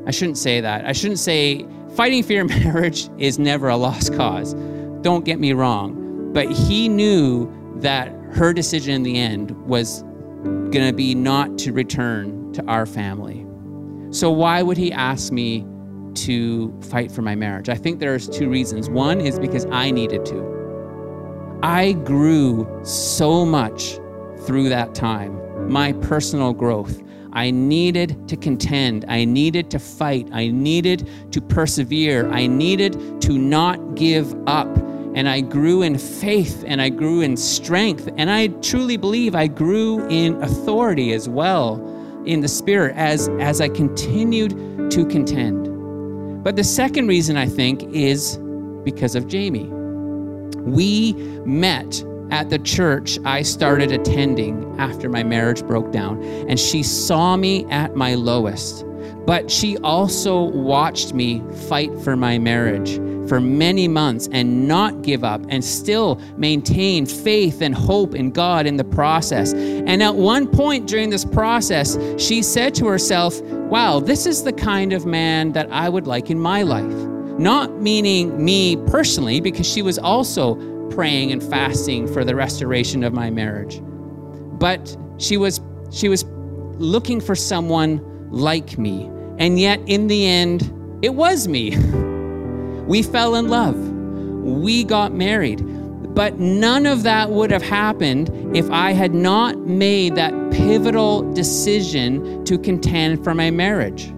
[0.07, 0.87] I shouldn't say that.
[0.87, 4.55] I shouldn't say fighting for your marriage is never a lost cause.
[5.03, 6.33] Don't get me wrong.
[6.33, 10.03] But he knew that her decision in the end was
[10.43, 13.45] going to be not to return to our family.
[14.13, 15.67] So why would he ask me
[16.15, 17.69] to fight for my marriage?
[17.69, 18.89] I think there's two reasons.
[18.89, 20.60] One is because I needed to.
[21.63, 23.99] I grew so much
[24.47, 27.03] through that time, my personal growth.
[27.35, 29.05] I needed to contend.
[29.09, 30.29] I needed to fight.
[30.33, 32.31] I needed to persevere.
[32.31, 34.75] I needed to not give up.
[35.15, 38.09] And I grew in faith and I grew in strength.
[38.17, 41.77] And I truly believe I grew in authority as well
[42.25, 46.43] in the spirit as, as I continued to contend.
[46.43, 48.39] But the second reason I think is
[48.83, 49.71] because of Jamie.
[50.61, 51.13] We
[51.45, 57.37] met at the church I started attending after my marriage broke down, and she saw
[57.37, 58.85] me at my lowest.
[59.27, 62.97] But she also watched me fight for my marriage,
[63.29, 68.67] for many months and not give up and still maintain faith and hope in God
[68.67, 69.53] in the process.
[69.53, 73.41] And at one point during this process, she said to herself,
[73.71, 77.10] Wow, this is the kind of man that I would like in my life.
[77.41, 80.57] Not meaning me personally, because she was also
[80.91, 83.81] praying and fasting for the restoration of my marriage.
[84.59, 85.59] But she was
[85.91, 86.27] she was
[86.77, 89.11] looking for someone like me.
[89.39, 90.71] And yet in the end,
[91.01, 91.77] it was me.
[92.91, 93.77] We fell in love.
[93.79, 95.61] We got married.
[96.15, 102.45] But none of that would have happened if I had not made that pivotal decision
[102.47, 104.13] to contend for my marriage.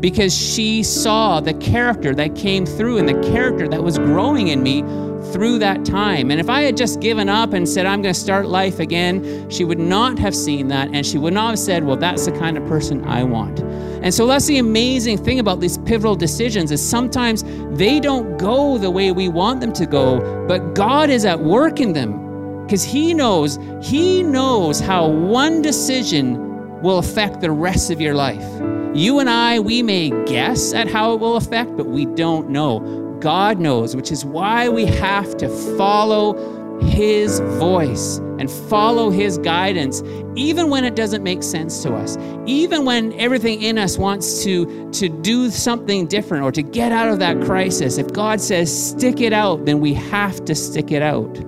[0.00, 4.62] Because she saw the character that came through and the character that was growing in
[4.62, 4.82] me
[5.32, 6.30] through that time.
[6.30, 9.48] And if I had just given up and said, I'm going to start life again,
[9.50, 10.90] she would not have seen that.
[10.92, 13.60] And she would not have said, Well, that's the kind of person I want.
[13.60, 17.44] And so that's the amazing thing about these pivotal decisions is sometimes
[17.76, 21.80] they don't go the way we want them to go, but God is at work
[21.80, 28.00] in them because he knows, he knows how one decision will affect the rest of
[28.00, 28.44] your life.
[28.96, 33.18] You and I, we may guess at how it will affect, but we don't know.
[33.20, 36.34] God knows, which is why we have to follow
[36.80, 40.02] his voice and follow His guidance,
[40.34, 42.16] even when it doesn't make sense to us,
[42.46, 47.08] even when everything in us wants to, to do something different or to get out
[47.08, 47.98] of that crisis.
[47.98, 51.38] If God says, stick it out, then we have to stick it out.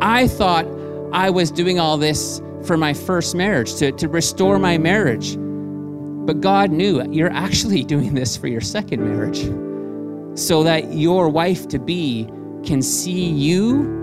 [0.00, 0.66] I thought
[1.12, 5.36] I was doing all this for my first marriage, to, to restore my marriage.
[6.26, 9.48] But God knew you're actually doing this for your second marriage
[10.38, 12.28] so that your wife to be
[12.64, 14.00] can see you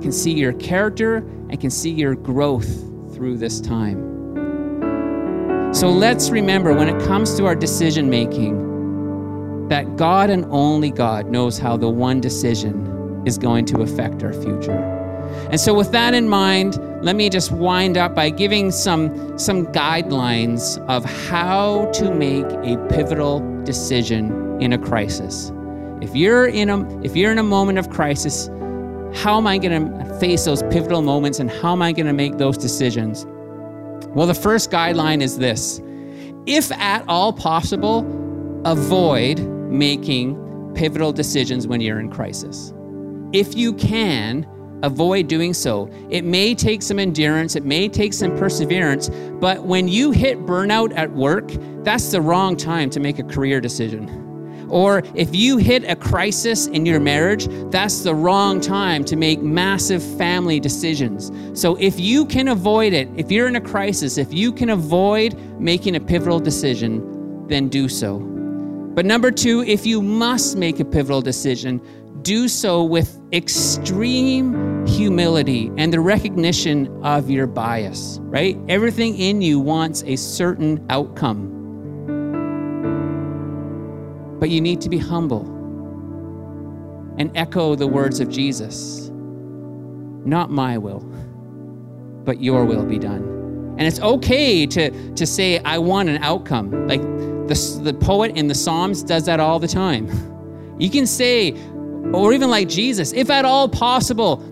[0.00, 1.16] can see your character,
[1.48, 2.68] and can see your growth
[3.14, 4.04] through this time.
[5.72, 11.26] So let's remember when it comes to our decision making that God and only God
[11.26, 14.95] knows how the one decision is going to affect our future.
[15.50, 19.66] And so with that in mind, let me just wind up by giving some some
[19.66, 25.52] guidelines of how to make a pivotal decision in a crisis.
[26.00, 28.48] If you're in a if you're in a moment of crisis,
[29.14, 32.12] how am I going to face those pivotal moments and how am I going to
[32.12, 33.26] make those decisions?
[34.08, 35.80] Well, the first guideline is this
[36.46, 38.00] if at all possible,
[38.64, 42.72] avoid making pivotal decisions when you're in crisis.
[43.32, 44.46] If you can,
[44.82, 45.90] avoid doing so.
[46.10, 49.08] It may take some endurance, it may take some perseverance,
[49.40, 51.50] but when you hit burnout at work,
[51.82, 54.24] that's the wrong time to make a career decision.
[54.68, 59.40] Or if you hit a crisis in your marriage, that's the wrong time to make
[59.40, 61.30] massive family decisions.
[61.58, 65.38] So if you can avoid it, if you're in a crisis, if you can avoid
[65.60, 68.18] making a pivotal decision, then do so.
[68.96, 71.80] But number two, if you must make a pivotal decision,
[72.26, 78.58] do so with extreme humility and the recognition of your bias, right?
[78.68, 81.52] Everything in you wants a certain outcome.
[84.40, 85.42] But you need to be humble
[87.16, 91.00] and echo the words of Jesus Not my will,
[92.24, 93.22] but your will be done.
[93.78, 96.88] And it's okay to, to say, I want an outcome.
[96.88, 100.08] Like the, the poet in the Psalms does that all the time.
[100.78, 101.56] You can say,
[102.14, 104.42] or even like Jesus, if at all possible,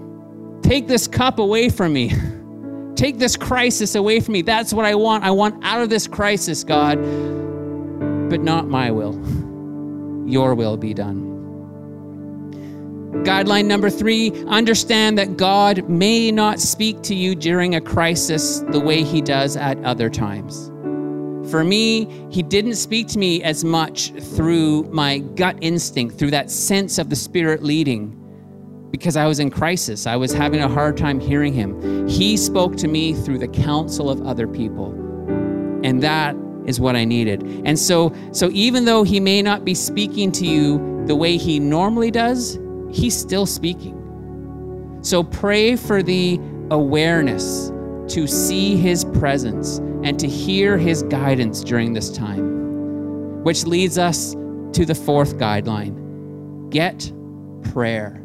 [0.63, 2.13] take this cup away from me.
[2.95, 4.43] Take this crisis away from me.
[4.43, 5.25] That's what I want.
[5.25, 6.95] I want out of this crisis, God,
[8.31, 9.15] but not my will
[10.27, 11.31] your will be done.
[13.25, 18.81] Guideline number three understand that God may not speak to you during a crisis the
[18.81, 20.71] way he does at other times.
[21.55, 26.51] For me, he didn't speak to me as much through my gut instinct, through that
[26.51, 28.11] sense of the Spirit leading,
[28.91, 30.05] because I was in crisis.
[30.09, 32.09] I was having a hard time hearing him.
[32.09, 34.95] He spoke to me through the counsel of other people.
[35.85, 36.35] And that
[36.67, 37.45] is what I needed.
[37.65, 41.61] And so so even though he may not be speaking to you the way he
[41.61, 42.59] normally does,
[42.91, 44.99] he's still speaking.
[45.03, 46.41] So pray for the
[46.73, 47.71] awareness
[48.09, 53.43] to see his presence and to hear his guidance during this time.
[53.43, 54.33] Which leads us
[54.75, 56.71] to the fourth guideline.
[56.71, 57.11] Get
[57.73, 58.23] prayer.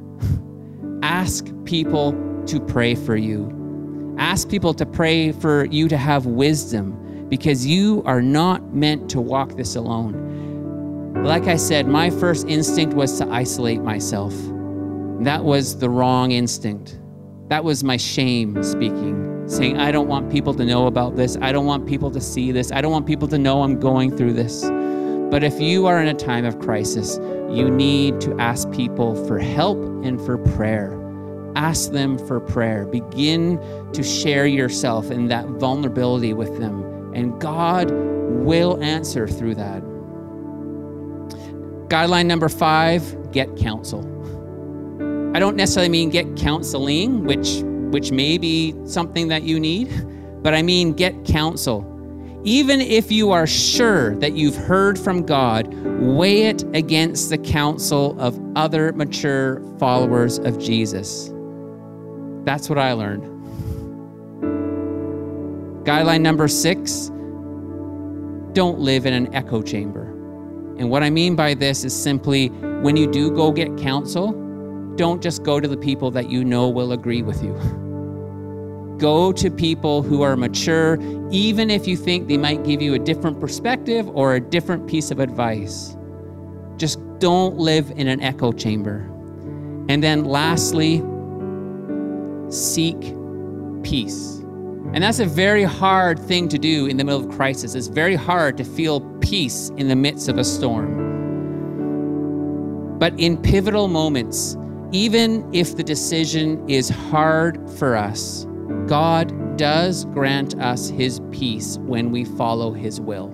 [1.01, 2.13] Ask people
[2.47, 4.15] to pray for you.
[4.19, 9.21] Ask people to pray for you to have wisdom because you are not meant to
[9.21, 11.23] walk this alone.
[11.23, 14.34] Like I said, my first instinct was to isolate myself.
[15.21, 16.99] That was the wrong instinct.
[17.49, 21.38] That was my shame speaking, saying, I don't want people to know about this.
[21.41, 22.72] I don't want people to see this.
[22.72, 24.64] I don't want people to know I'm going through this.
[25.32, 27.18] But if you are in a time of crisis,
[27.50, 30.95] you need to ask people for help and for prayer.
[31.56, 32.86] Ask them for prayer.
[32.86, 33.60] Begin
[33.93, 39.84] to share yourself in that vulnerability with them, and God will answer through that.
[41.89, 44.02] Guideline number five get counsel.
[45.36, 49.90] I don't necessarily mean get counseling, which, which may be something that you need,
[50.42, 51.86] but I mean get counsel.
[52.44, 58.20] Even if you are sure that you've heard from God, weigh it against the counsel
[58.20, 61.32] of other mature followers of Jesus.
[62.46, 63.24] That's what I learned.
[65.86, 67.12] Guideline number six
[68.54, 70.04] don't live in an echo chamber.
[70.78, 72.48] And what I mean by this is simply
[72.82, 74.32] when you do go get counsel,
[75.00, 77.54] don't just go to the people that you know will agree with you.
[78.97, 81.00] Go to people who are mature,
[81.32, 85.10] even if you think they might give you a different perspective or a different piece
[85.10, 85.95] of advice.
[86.76, 88.97] Just don't live in an echo chamber.
[89.88, 91.02] And then lastly,
[92.52, 93.00] seek
[93.84, 94.39] peace.
[94.93, 97.74] And that's a very hard thing to do in the middle of crisis.
[97.74, 101.08] It's very hard to feel peace in the midst of a storm.
[103.00, 104.58] But in pivotal moments,
[104.92, 108.46] even if the decision is hard for us,
[108.88, 113.32] God does grant us his peace when we follow his will.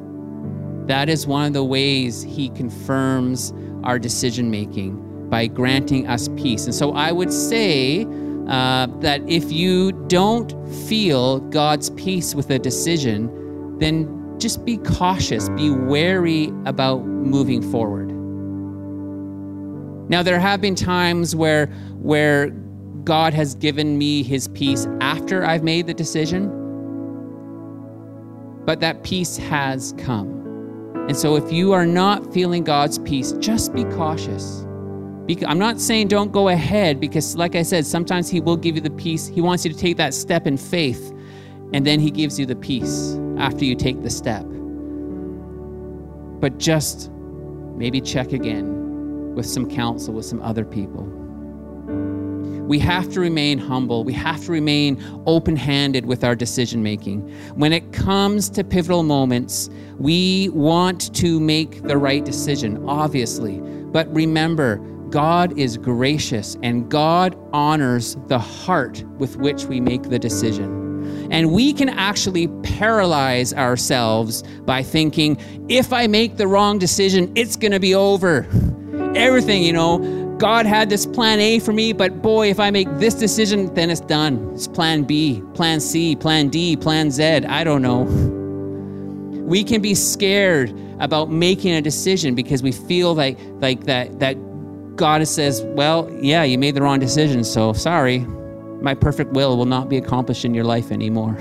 [0.85, 3.53] That is one of the ways he confirms
[3.83, 6.65] our decision making by granting us peace.
[6.65, 8.05] And so I would say
[8.47, 10.53] uh, that if you don't
[10.87, 18.04] feel God's peace with a decision, then just be cautious, be wary about moving forward.
[20.07, 21.67] Now, there have been times where,
[21.99, 22.49] where
[23.03, 26.49] God has given me his peace after I've made the decision,
[28.65, 30.43] but that peace has come.
[31.07, 34.61] And so if you are not feeling God's peace, just be cautious.
[35.47, 38.81] I'm not saying don't go ahead because, like I said, sometimes He will give you
[38.81, 39.27] the peace.
[39.27, 41.11] He wants you to take that step in faith,
[41.73, 44.45] and then He gives you the peace after you take the step.
[46.41, 47.11] But just
[47.75, 48.74] maybe check again
[49.35, 51.03] with some counsel with some other people.
[52.67, 54.03] We have to remain humble.
[54.03, 57.29] We have to remain open handed with our decision making.
[57.53, 59.69] When it comes to pivotal moments,
[59.99, 63.59] we want to make the right decision, obviously.
[63.59, 64.77] But remember,
[65.09, 71.29] God is gracious and God honors the heart with which we make the decision.
[71.31, 75.37] And we can actually paralyze ourselves by thinking,
[75.69, 78.47] if I make the wrong decision, it's going to be over.
[79.15, 82.87] Everything, you know, God had this plan A for me, but boy, if I make
[82.97, 84.51] this decision, then it's done.
[84.53, 87.23] It's plan B, plan C, plan D, plan Z.
[87.23, 88.01] I don't know.
[89.43, 94.35] We can be scared about making a decision because we feel like like that that
[94.95, 98.19] God says, "Well, yeah, you made the wrong decision, so sorry.
[98.81, 101.37] My perfect will will not be accomplished in your life anymore."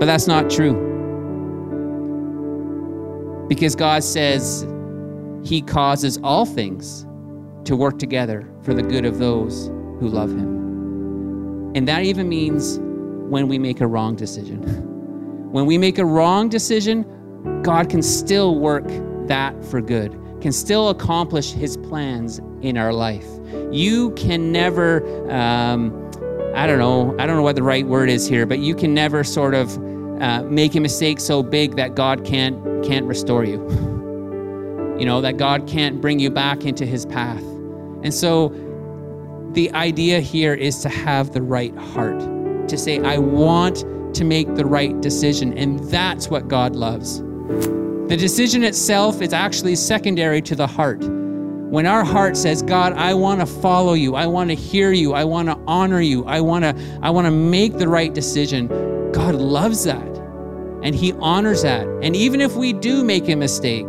[0.00, 0.72] but that's not true.
[3.48, 4.64] Because God says
[5.44, 7.06] he causes all things
[7.64, 9.68] to work together for the good of those
[9.98, 11.72] who love him.
[11.74, 12.78] And that even means
[13.30, 14.86] when we make a wrong decision.
[15.50, 17.04] When we make a wrong decision,
[17.62, 18.84] God can still work
[19.26, 23.26] that for good, can still accomplish his plans in our life.
[23.72, 25.92] You can never, um,
[26.54, 28.94] I don't know, I don't know what the right word is here, but you can
[28.94, 29.76] never sort of
[30.22, 33.58] uh, make a mistake so big that God can't can't restore you.
[35.00, 37.42] You know that God can't bring you back into His path.
[38.02, 38.50] And so
[39.52, 42.20] the idea here is to have the right heart,
[42.68, 43.84] to say, I want
[44.14, 45.56] to make the right decision.
[45.56, 47.20] And that's what God loves.
[47.20, 51.02] The decision itself is actually secondary to the heart.
[51.02, 55.14] When our heart says, God, I want to follow you, I want to hear you,
[55.14, 58.66] I want to honor you, I want to, I want to make the right decision,
[59.12, 60.18] God loves that.
[60.82, 61.86] And He honors that.
[62.02, 63.86] And even if we do make a mistake,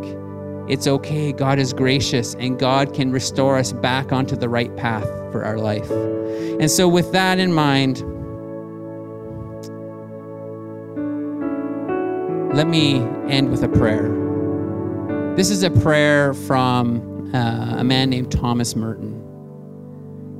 [0.68, 1.32] it's okay.
[1.32, 5.58] God is gracious and God can restore us back onto the right path for our
[5.58, 5.90] life.
[5.90, 8.02] And so, with that in mind,
[12.56, 12.98] let me
[13.30, 14.10] end with a prayer.
[15.36, 19.20] This is a prayer from uh, a man named Thomas Merton.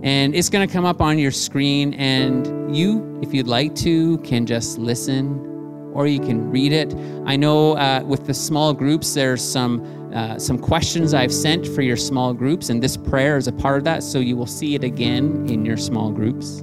[0.04, 4.18] And it's going to come up on your screen, and you, if you'd like to,
[4.20, 5.48] can just listen
[5.94, 6.94] or you can read it.
[7.26, 9.82] I know uh, with the small groups, there's some
[10.14, 13.78] uh, some questions I've sent for your small groups, and this prayer is a part
[13.78, 16.62] of that, so you will see it again in your small groups.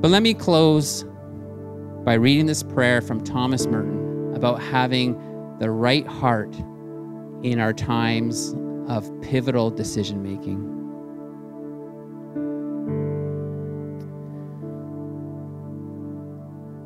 [0.00, 1.04] But let me close
[2.04, 5.14] by reading this prayer from Thomas Merton about having
[5.58, 6.54] the right heart
[7.42, 8.54] in our times
[8.88, 10.66] of pivotal decision making.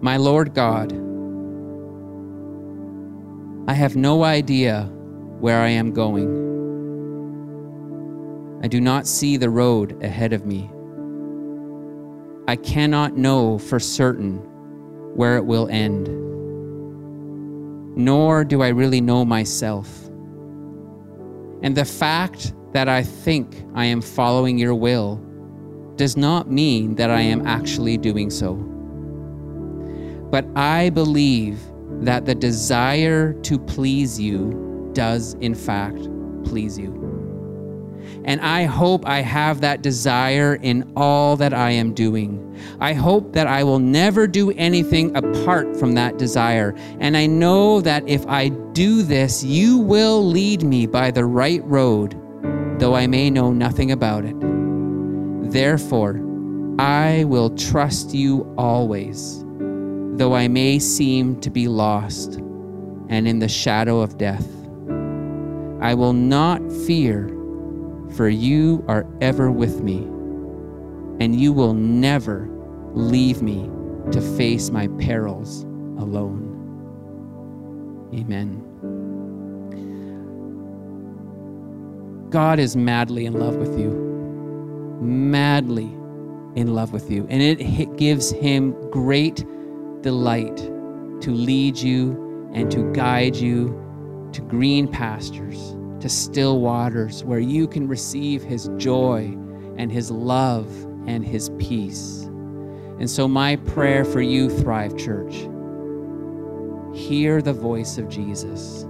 [0.00, 0.92] My Lord God,
[3.66, 4.90] I have no idea
[5.44, 6.30] where I am going.
[8.62, 10.70] I do not see the road ahead of me.
[12.48, 14.38] I cannot know for certain
[15.14, 16.08] where it will end,
[17.94, 20.06] nor do I really know myself.
[21.62, 25.16] And the fact that I think I am following your will
[25.96, 28.54] does not mean that I am actually doing so.
[30.30, 31.60] But I believe
[32.00, 34.63] that the desire to please you
[34.94, 36.08] does, in fact,
[36.44, 37.04] please you.
[38.24, 42.40] And I hope I have that desire in all that I am doing.
[42.80, 46.74] I hope that I will never do anything apart from that desire.
[47.00, 51.62] And I know that if I do this, you will lead me by the right
[51.64, 52.18] road,
[52.78, 54.34] though I may know nothing about it.
[55.50, 56.20] Therefore,
[56.78, 59.44] I will trust you always,
[60.16, 62.34] though I may seem to be lost
[63.08, 64.46] and in the shadow of death.
[65.84, 67.28] I will not fear
[68.16, 69.98] for you are ever with me,
[71.20, 72.48] and you will never
[72.94, 73.70] leave me
[74.10, 75.64] to face my perils
[75.98, 76.40] alone.
[78.14, 78.62] Amen.
[82.30, 83.90] God is madly in love with you,
[85.02, 85.92] madly
[86.58, 89.44] in love with you, and it gives him great
[90.00, 93.83] delight to lead you and to guide you
[94.34, 99.36] to green pastures to still waters where you can receive His joy
[99.78, 100.68] and His love
[101.06, 102.24] and His peace.
[102.98, 105.34] And so, my prayer for you, Thrive Church,
[106.94, 108.86] hear the voice of Jesus,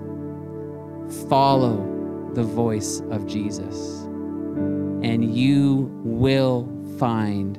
[1.29, 4.03] follow the voice of Jesus,
[5.03, 6.69] and you will
[6.99, 7.59] find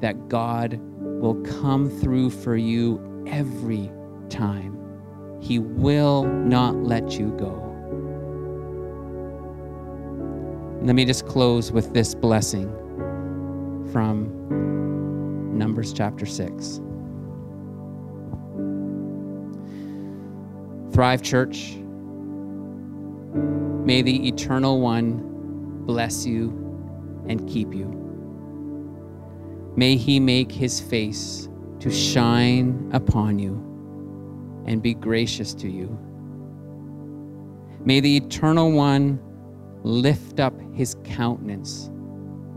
[0.00, 3.90] that God will come through for you every
[4.28, 4.75] time.
[5.46, 7.62] He will not let you go.
[10.82, 12.66] Let me just close with this blessing
[13.92, 14.26] from
[15.56, 16.80] Numbers chapter 6.
[20.92, 21.76] Thrive Church,
[23.84, 26.48] may the Eternal One bless you
[27.28, 27.86] and keep you.
[29.76, 33.75] May he make his face to shine upon you
[34.66, 35.98] and be gracious to you.
[37.84, 39.20] May the Eternal One
[39.82, 41.90] lift up his countenance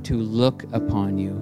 [0.03, 1.35] to look upon you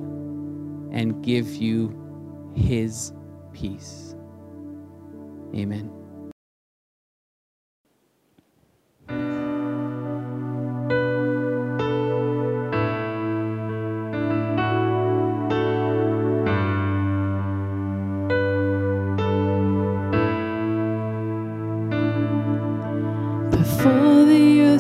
[0.92, 3.14] and give you his
[3.54, 4.16] peace.
[5.56, 5.97] Amen.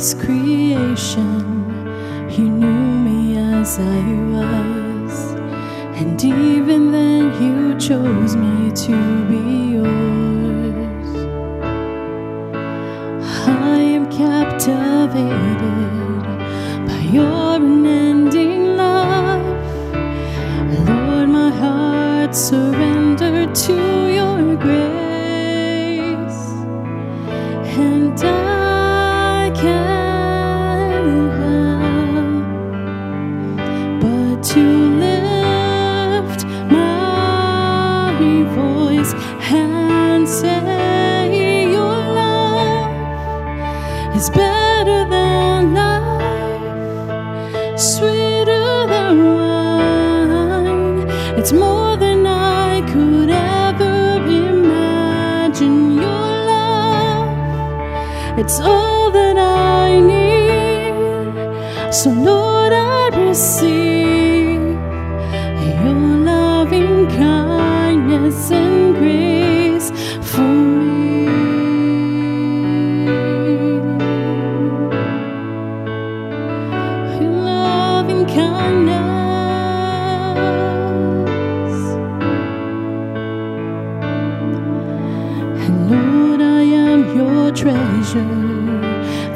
[0.08, 1.68] Earth's creation,
[2.30, 2.68] you knew
[3.08, 5.32] me as I was.
[5.99, 9.57] And even then, you chose me to be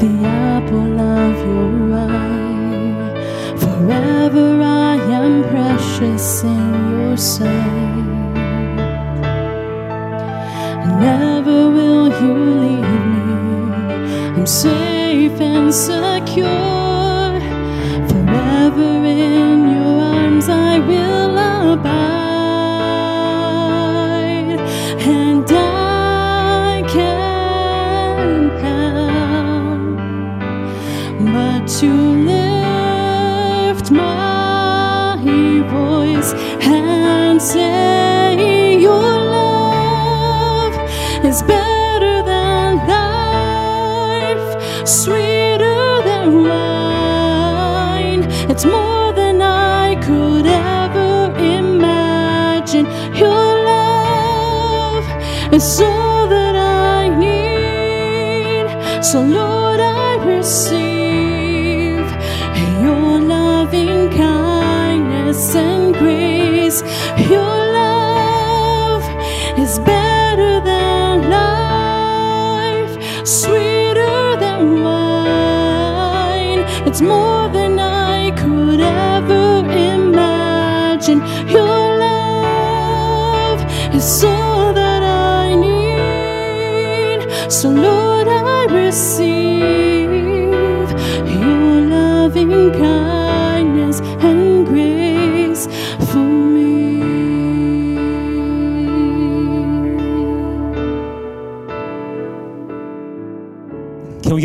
[0.02, 3.56] the apple of your eye.
[3.64, 8.10] Forever I am precious in your sight.
[11.06, 12.34] Never will you
[12.64, 13.26] leave me
[14.38, 17.34] I'm safe and secure.
[18.10, 19.61] Forever in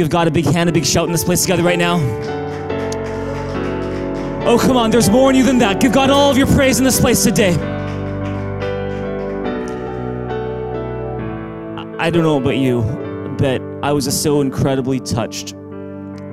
[0.06, 1.96] give God a big hand, a big shout in this place together right now?
[4.46, 5.80] Oh, come on, there's more in you than that.
[5.80, 7.54] Give God all of your praise in this place today.
[11.98, 12.82] I- don't know about you,
[13.36, 15.54] but I was just so incredibly touched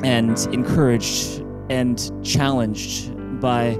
[0.03, 3.09] and encouraged and challenged
[3.41, 3.71] by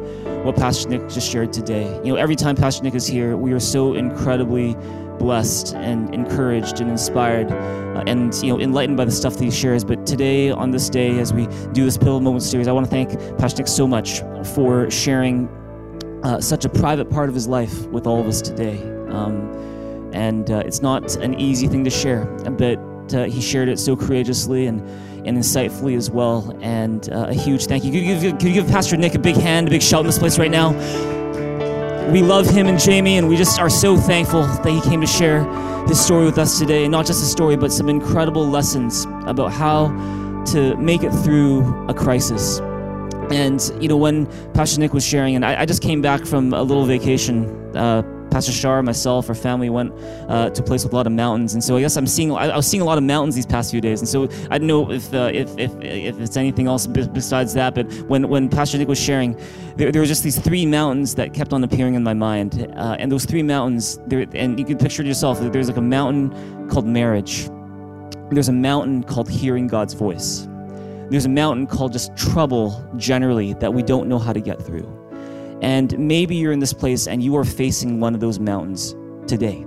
[0.42, 1.86] what Pastor Nick just shared today.
[2.04, 4.76] You know, every time Pastor Nick is here, we are so incredibly
[5.20, 9.52] blessed and encouraged and inspired uh, and you know enlightened by the stuff that he
[9.52, 9.84] shares.
[9.84, 12.90] But today, on this day, as we do this Pivotal Moment series, I want to
[12.90, 14.22] thank Pastor Nick so much
[14.54, 15.50] for sharing
[16.24, 18.82] uh, such a private part of his life with all of us today.
[19.10, 19.52] Um,
[20.14, 22.80] and uh, it's not an easy thing to share, but
[23.14, 24.80] uh, he shared it so courageously and,
[25.28, 26.58] and insightfully as well.
[26.62, 27.92] And uh, a huge thank you.
[27.92, 30.06] Could you, give, could you give Pastor Nick a big hand, a big shout in
[30.06, 30.72] this place right now?
[32.12, 35.08] We love him and Jamie, and we just are so thankful that he came to
[35.08, 35.46] share
[35.88, 36.84] his story with us today.
[36.84, 39.88] And not just a story, but some incredible lessons about how
[40.52, 42.60] to make it through a crisis.
[43.32, 46.54] And, you know, when Pastor Nick was sharing, and I, I just came back from
[46.54, 47.76] a little vacation.
[47.76, 48.04] Uh,
[48.34, 49.94] Pastor Shar, myself, our family went
[50.28, 52.32] uh, to a place with a lot of mountains, and so I guess I'm seeing.
[52.32, 54.58] I, I was seeing a lot of mountains these past few days, and so I
[54.58, 57.76] don't know if uh, if, if if it's anything else be- besides that.
[57.76, 59.40] But when when Pastor Nick was sharing,
[59.76, 62.96] there, there were just these three mountains that kept on appearing in my mind, uh,
[62.98, 65.40] and those three mountains, there, and you can picture it yourself.
[65.40, 67.48] There's like a mountain called marriage.
[68.32, 70.48] There's a mountain called hearing God's voice.
[71.12, 75.03] There's a mountain called just trouble generally that we don't know how to get through.
[75.62, 78.96] And maybe you're in this place and you are facing one of those mountains
[79.28, 79.66] today.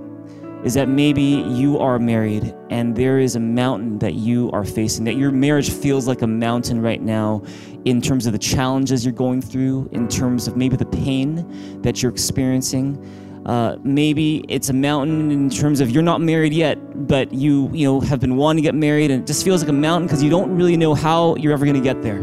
[0.63, 5.05] Is that maybe you are married and there is a mountain that you are facing,
[5.05, 7.43] that your marriage feels like a mountain right now
[7.85, 12.01] in terms of the challenges you're going through, in terms of maybe the pain that
[12.01, 12.97] you're experiencing.
[13.45, 16.77] Uh, maybe it's a mountain in terms of you're not married yet,
[17.07, 19.69] but you you know have been wanting to get married, and it just feels like
[19.69, 22.19] a mountain because you don't really know how you're ever going to get there.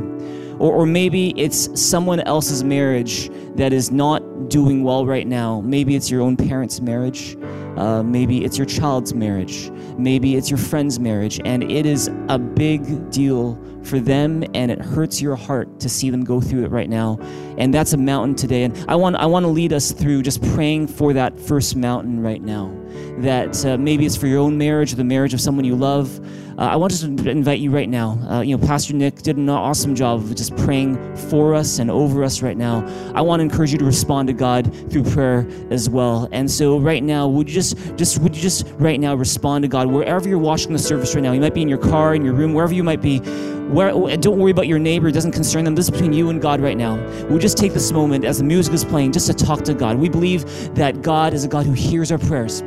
[0.58, 5.60] Or, or maybe it's someone else's marriage that is not doing well right now.
[5.62, 7.36] Maybe it's your own parents' marriage.
[7.76, 9.70] Uh, maybe it's your child's marriage.
[9.98, 11.40] Maybe it's your friend's marriage.
[11.44, 16.10] And it is a big deal for them, and it hurts your heart to see
[16.10, 17.18] them go through it right now.
[17.58, 18.64] And that's a mountain today.
[18.64, 22.20] And I want, I want to lead us through just praying for that first mountain
[22.20, 22.74] right now.
[23.18, 26.20] That uh, maybe it's for your own marriage or the marriage of someone you love.
[26.56, 28.12] Uh, I want to invite you right now.
[28.30, 31.90] Uh, you know, Pastor Nick did an awesome job of just praying for us and
[31.90, 32.86] over us right now.
[33.12, 36.28] I want to encourage you to respond to God through prayer as well.
[36.30, 39.68] And so, right now, would you just, just, would you just right now respond to
[39.68, 41.32] God wherever you're watching the service right now?
[41.32, 43.18] You might be in your car, in your room, wherever you might be.
[43.18, 45.74] Where, don't worry about your neighbor; it doesn't concern them.
[45.74, 46.94] This is between you and God right now.
[47.28, 49.98] We'll just take this moment as the music is playing, just to talk to God.
[49.98, 52.62] We believe that God is a God who hears our prayers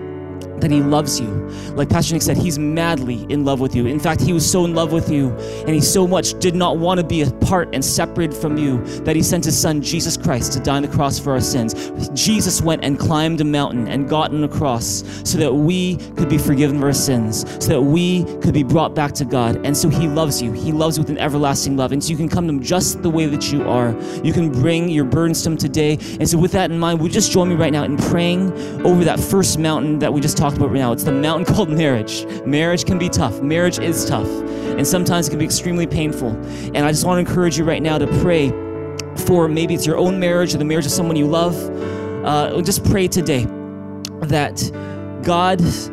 [0.62, 1.28] that he loves you.
[1.76, 3.86] Like Pastor Nick said, he's madly in love with you.
[3.86, 5.30] In fact, he was so in love with you,
[5.62, 9.16] and he so much did not want to be apart and separated from you that
[9.16, 11.92] he sent his son, Jesus Christ, to die on the cross for our sins.
[12.14, 16.30] Jesus went and climbed a mountain and got on a cross so that we could
[16.30, 19.64] be forgiven of our sins, so that we could be brought back to God.
[19.66, 20.52] And so he loves you.
[20.52, 21.92] He loves you with an everlasting love.
[21.92, 23.96] And so you can come to him just the way that you are.
[24.24, 25.98] You can bring your burdens to him today.
[26.20, 28.52] And so with that in mind, would you just join me right now in praying
[28.86, 30.94] over that first mountain that we just talked talked about right now.
[30.94, 32.26] It's the mountain called marriage.
[32.46, 33.42] Marriage can be tough.
[33.42, 34.28] Marriage is tough.
[34.78, 36.30] And sometimes it can be extremely painful.
[36.30, 38.50] And I just want to encourage you right now to pray
[39.26, 41.56] for maybe it's your own marriage or the marriage of someone you love.
[42.26, 43.46] Uh, just pray today
[44.22, 44.72] that
[45.24, 45.92] God's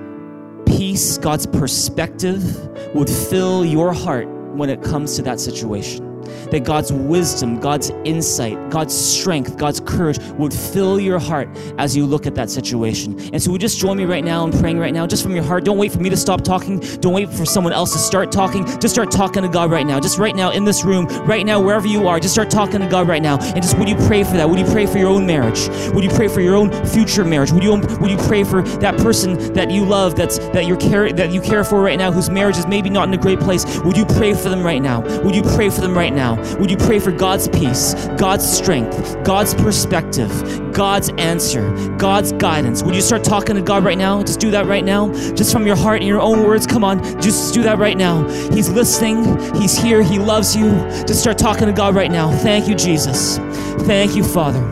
[0.66, 6.13] peace, God's perspective would fill your heart when it comes to that situation
[6.50, 11.48] that God's wisdom, God's insight, God's strength, God's courage would fill your heart
[11.78, 13.18] as you look at that situation.
[13.32, 15.44] And so, would just join me right now in praying right now, just from your
[15.44, 15.64] heart.
[15.64, 16.80] Don't wait for me to stop talking.
[17.00, 18.64] Don't wait for someone else to start talking.
[18.80, 20.00] Just start talking to God right now.
[20.00, 22.88] Just right now in this room, right now, wherever you are, just start talking to
[22.88, 23.38] God right now.
[23.38, 24.48] And just would you pray for that?
[24.48, 25.68] Would you pray for your own marriage?
[25.92, 27.52] Would you pray for your own future marriage?
[27.52, 31.12] Would you would you pray for that person that you love, that's that you care
[31.12, 33.64] that you care for right now, whose marriage is maybe not in a great place?
[33.80, 35.00] Would you pray for them right now?
[35.22, 36.23] Would you pray for them right now?
[36.32, 40.30] Would you pray for God's peace, God's strength, God's perspective,
[40.72, 42.82] God's answer, God's guidance?
[42.82, 44.22] Would you start talking to God right now?
[44.22, 45.12] Just do that right now.
[45.34, 46.66] Just from your heart in your own words.
[46.66, 48.26] Come on, just do that right now.
[48.50, 50.70] He's listening, He's here, He loves you.
[51.06, 52.30] Just start talking to God right now.
[52.38, 53.38] Thank you, Jesus.
[53.86, 54.62] Thank you, Father.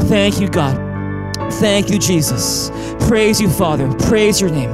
[0.00, 0.76] Thank you, God.
[1.54, 2.70] Thank you, Jesus.
[3.06, 3.92] Praise you, Father.
[4.08, 4.70] Praise your name.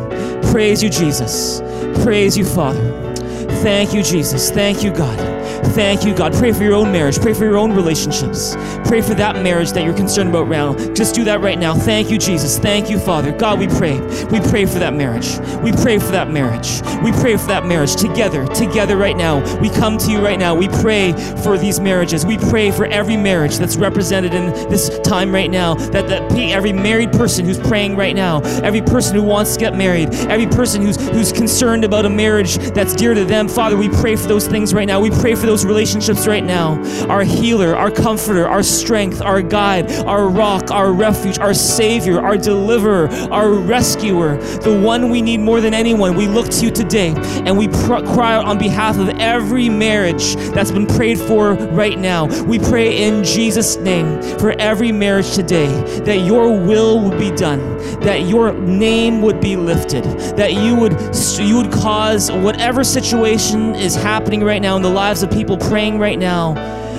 [0.50, 1.60] Praise you, Jesus.
[2.02, 3.14] Praise you, Father.
[3.62, 4.50] Thank you, Jesus.
[4.50, 5.41] Thank you, God.
[5.70, 6.32] Thank you, God.
[6.34, 7.20] Pray for your own marriage.
[7.20, 8.54] Pray for your own relationships.
[8.84, 10.74] Pray for that marriage that you're concerned about now.
[10.94, 11.74] Just do that right now.
[11.74, 12.58] Thank you, Jesus.
[12.58, 13.32] Thank you, Father.
[13.32, 14.00] God, we pray.
[14.26, 15.38] We pray for that marriage.
[15.60, 16.82] We pray for that marriage.
[17.02, 19.40] We pray for that marriage together, together right now.
[19.60, 20.54] We come to you right now.
[20.54, 22.24] We pray for these marriages.
[22.24, 25.74] We pray for every marriage that's represented in this time right now.
[25.74, 29.74] That, that every married person who's praying right now, every person who wants to get
[29.74, 33.88] married, every person who's, who's concerned about a marriage that's dear to them, Father, we
[33.88, 35.00] pray for those things right now.
[35.00, 36.82] We pray for those relationships right now.
[37.08, 42.38] Our healer, our comforter, our strength, our guide, our rock, our refuge, our savior, our
[42.38, 46.16] deliverer, our rescuer, the one we need more than anyone.
[46.16, 47.12] We look to you today
[47.44, 51.98] and we pr- cry out on behalf of every marriage that's been prayed for right
[51.98, 52.24] now.
[52.44, 55.66] We pray in Jesus' name for every marriage today
[56.06, 57.60] that your will would be done,
[58.00, 60.04] that your name would be lifted,
[60.38, 60.92] that you would
[61.38, 65.98] you would cause whatever situation is happening right now in the lives of people praying
[65.98, 66.54] right now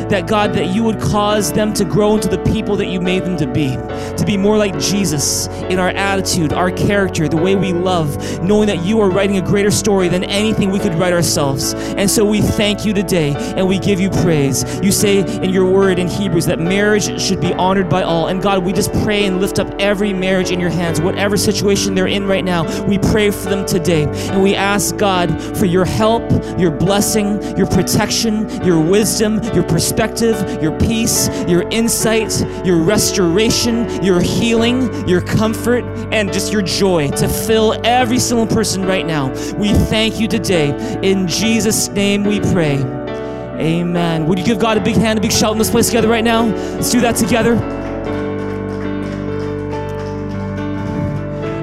[0.10, 3.24] that God, that you would cause them to grow into the people that you made
[3.24, 3.70] them to be,
[4.18, 8.68] to be more like Jesus in our attitude, our character, the way we love, knowing
[8.68, 11.74] that you are writing a greater story than anything we could write ourselves.
[11.74, 14.64] And so we thank you today and we give you praise.
[14.82, 18.28] You say in your word in Hebrews that marriage should be honored by all.
[18.28, 21.96] And God, we just pray and lift up every marriage in your hands, whatever situation
[21.96, 22.64] they're in right now.
[22.86, 24.04] We pray for them today.
[24.04, 26.24] And we ask God for your help,
[26.60, 34.04] your blessing, your protection, your wisdom, your perspective perspective, your peace, your insight, your restoration,
[34.04, 39.30] your healing, your comfort, and just your joy to fill every single person right now.
[39.56, 40.70] We thank you today.
[41.04, 42.78] In Jesus' name we pray.
[43.60, 44.26] Amen.
[44.26, 46.24] Would you give God a big hand, a big shout in this place together right
[46.24, 46.46] now?
[46.46, 47.83] Let's do that together.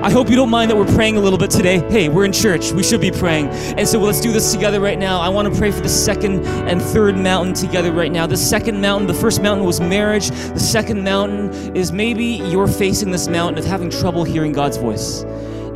[0.03, 1.81] I hope you don't mind that we're praying a little bit today.
[1.91, 2.73] Hey, we're in church.
[2.73, 3.49] We should be praying.
[3.49, 5.21] And so let's do this together right now.
[5.21, 8.27] I want to pray for the second and third mountain together right now.
[8.27, 10.31] The second mountain, the first mountain was marriage.
[10.31, 15.23] The second mountain is maybe you're facing this mountain of having trouble hearing God's voice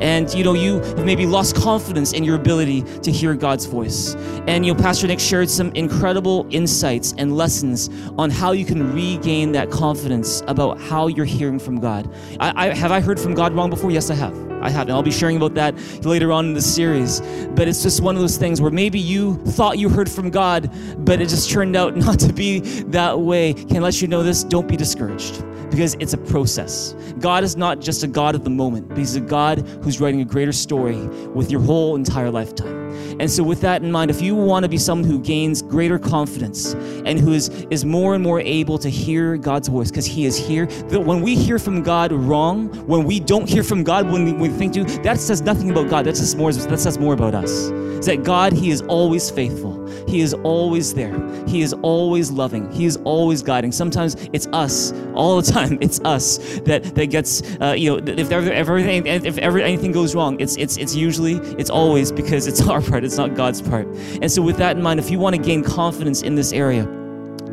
[0.01, 4.15] and you know you maybe lost confidence in your ability to hear god's voice
[4.47, 8.93] and you know pastor nick shared some incredible insights and lessons on how you can
[8.93, 13.35] regain that confidence about how you're hearing from god I, I have i heard from
[13.35, 14.35] god wrong before yes i have
[14.65, 15.75] I have, and I'll be sharing about that
[16.07, 17.21] later on in the series.
[17.51, 20.71] But it's just one of those things where maybe you thought you heard from God,
[21.05, 23.53] but it just turned out not to be that way.
[23.53, 24.43] Can I let you know this?
[24.43, 26.95] Don't be discouraged because it's a process.
[27.19, 30.21] God is not just a God of the moment, but He's a God who's writing
[30.21, 32.84] a greater story with your whole entire lifetime.
[33.21, 35.99] And so, with that in mind, if you want to be someone who gains greater
[35.99, 40.25] confidence and who is, is more and more able to hear God's voice, because He
[40.25, 44.11] is here, that when we hear from God wrong, when we don't hear from God,
[44.11, 46.07] when we, think to, that says nothing about God.
[46.07, 47.51] That says more, that says more about us.
[47.51, 49.85] Is that God, He is always faithful.
[50.07, 51.15] He is always there.
[51.47, 52.71] He is always loving.
[52.71, 53.73] He is always guiding.
[53.73, 55.79] Sometimes it's us, all the time.
[55.81, 59.93] It's us that that gets uh, you know if ever, if everything if ever anything
[59.93, 63.05] goes wrong, it's it's it's usually it's always because it's our part.
[63.05, 63.87] It's not God's part.
[64.23, 66.85] And so with that in mind, if you want to gain confidence in this area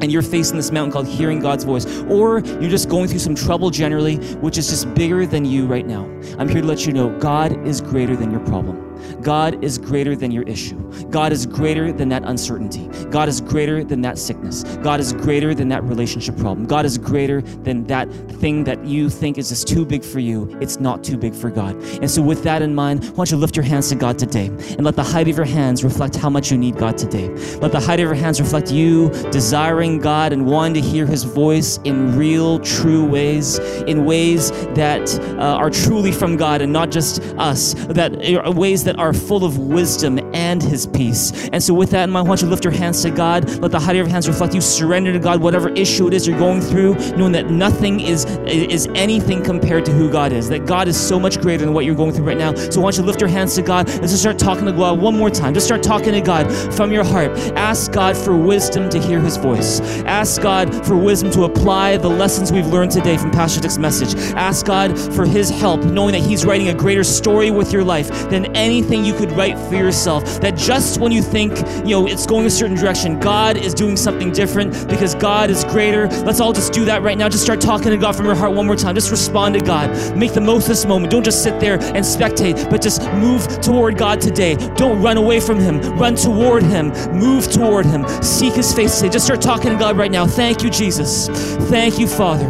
[0.02, 3.36] and you're facing this mountain called hearing God's voice, or you're just going through some
[3.36, 6.06] trouble generally, which is just bigger than you right now,
[6.40, 8.91] I'm here to let you know God is greater than your problem.
[9.22, 10.80] God is greater than your issue.
[11.10, 12.88] God is greater than that uncertainty.
[13.10, 14.64] God is greater than that sickness.
[14.78, 16.66] God is greater than that relationship problem.
[16.66, 20.58] God is greater than that thing that you think is just too big for you.
[20.62, 21.76] It's not too big for God.
[22.02, 24.48] And so, with that in mind, why don't you lift your hands to God today
[24.48, 27.30] and let the height of your hands reflect how much you need God today.
[27.58, 31.24] Let the height of your hands reflect you desiring God and wanting to hear His
[31.24, 36.92] voice in real, true ways, in ways that uh, are truly from God and not
[36.92, 40.20] just us, that are ways that are full of wisdom
[40.52, 41.32] and His peace.
[41.54, 43.50] And so, with that in mind, why don't you lift your hands to God?
[43.62, 46.28] Let the height of your hands reflect you surrender to God whatever issue it is
[46.28, 50.50] you're going through, knowing that nothing is is anything compared to who God is.
[50.50, 52.54] That God is so much greater than what you're going through right now.
[52.54, 53.88] So, why don't you lift your hands to God?
[53.88, 55.54] Let's just start talking to God one more time.
[55.54, 57.32] Just start talking to God from your heart.
[57.56, 59.80] Ask God for wisdom to hear His voice.
[60.06, 64.16] Ask God for wisdom to apply the lessons we've learned today from Pastor Nick's message.
[64.36, 68.10] Ask God for His help, knowing that He's writing a greater story with your life
[68.30, 70.41] than anything you could write for yourself.
[70.42, 73.96] That just when you think, you know, it's going a certain direction, God is doing
[73.96, 76.08] something different because God is greater.
[76.08, 77.30] Let's all just do that right now.
[77.30, 78.96] Just start talking to God from your heart one more time.
[78.96, 80.18] Just respond to God.
[80.18, 81.12] Make the most of this moment.
[81.12, 84.56] Don't just sit there and spectate, but just move toward God today.
[84.76, 85.80] Don't run away from Him.
[85.98, 86.90] Run toward Him.
[87.12, 88.08] Move toward Him.
[88.22, 89.10] Seek His face today.
[89.10, 90.26] Just start talking to God right now.
[90.26, 91.28] Thank you, Jesus.
[91.70, 92.48] Thank you, Father.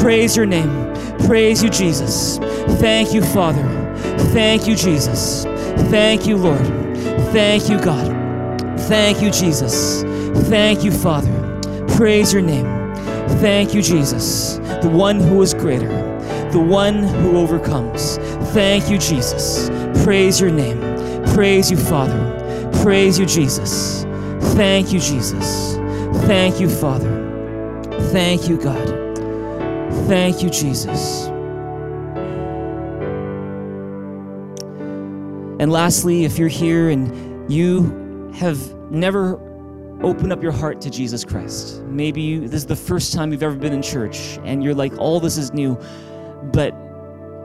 [0.00, 0.88] Praise your name.
[1.26, 2.38] Praise you, Jesus.
[2.80, 3.62] Thank you, Father.
[4.32, 5.44] Thank you, Jesus.
[5.90, 6.77] Thank you, Lord.
[7.32, 8.18] Thank you, God.
[8.82, 10.02] Thank you, Jesus.
[10.48, 11.60] Thank you, Father.
[11.96, 12.64] Praise your name.
[13.40, 15.88] Thank you, Jesus, the one who is greater,
[16.52, 18.16] the one who overcomes.
[18.52, 19.68] Thank you, Jesus.
[20.02, 20.80] Praise your name.
[21.34, 22.70] Praise you, Father.
[22.82, 24.04] Praise you, Jesus.
[24.54, 25.74] Thank you, Jesus.
[26.26, 27.12] Thank you, Father.
[28.10, 28.88] Thank you, God.
[30.08, 31.27] Thank you, Jesus.
[35.60, 39.34] And lastly, if you're here and you have never
[40.02, 43.42] opened up your heart to Jesus Christ, maybe you, this is the first time you've
[43.42, 45.76] ever been in church and you're like, all this is new,
[46.52, 46.72] but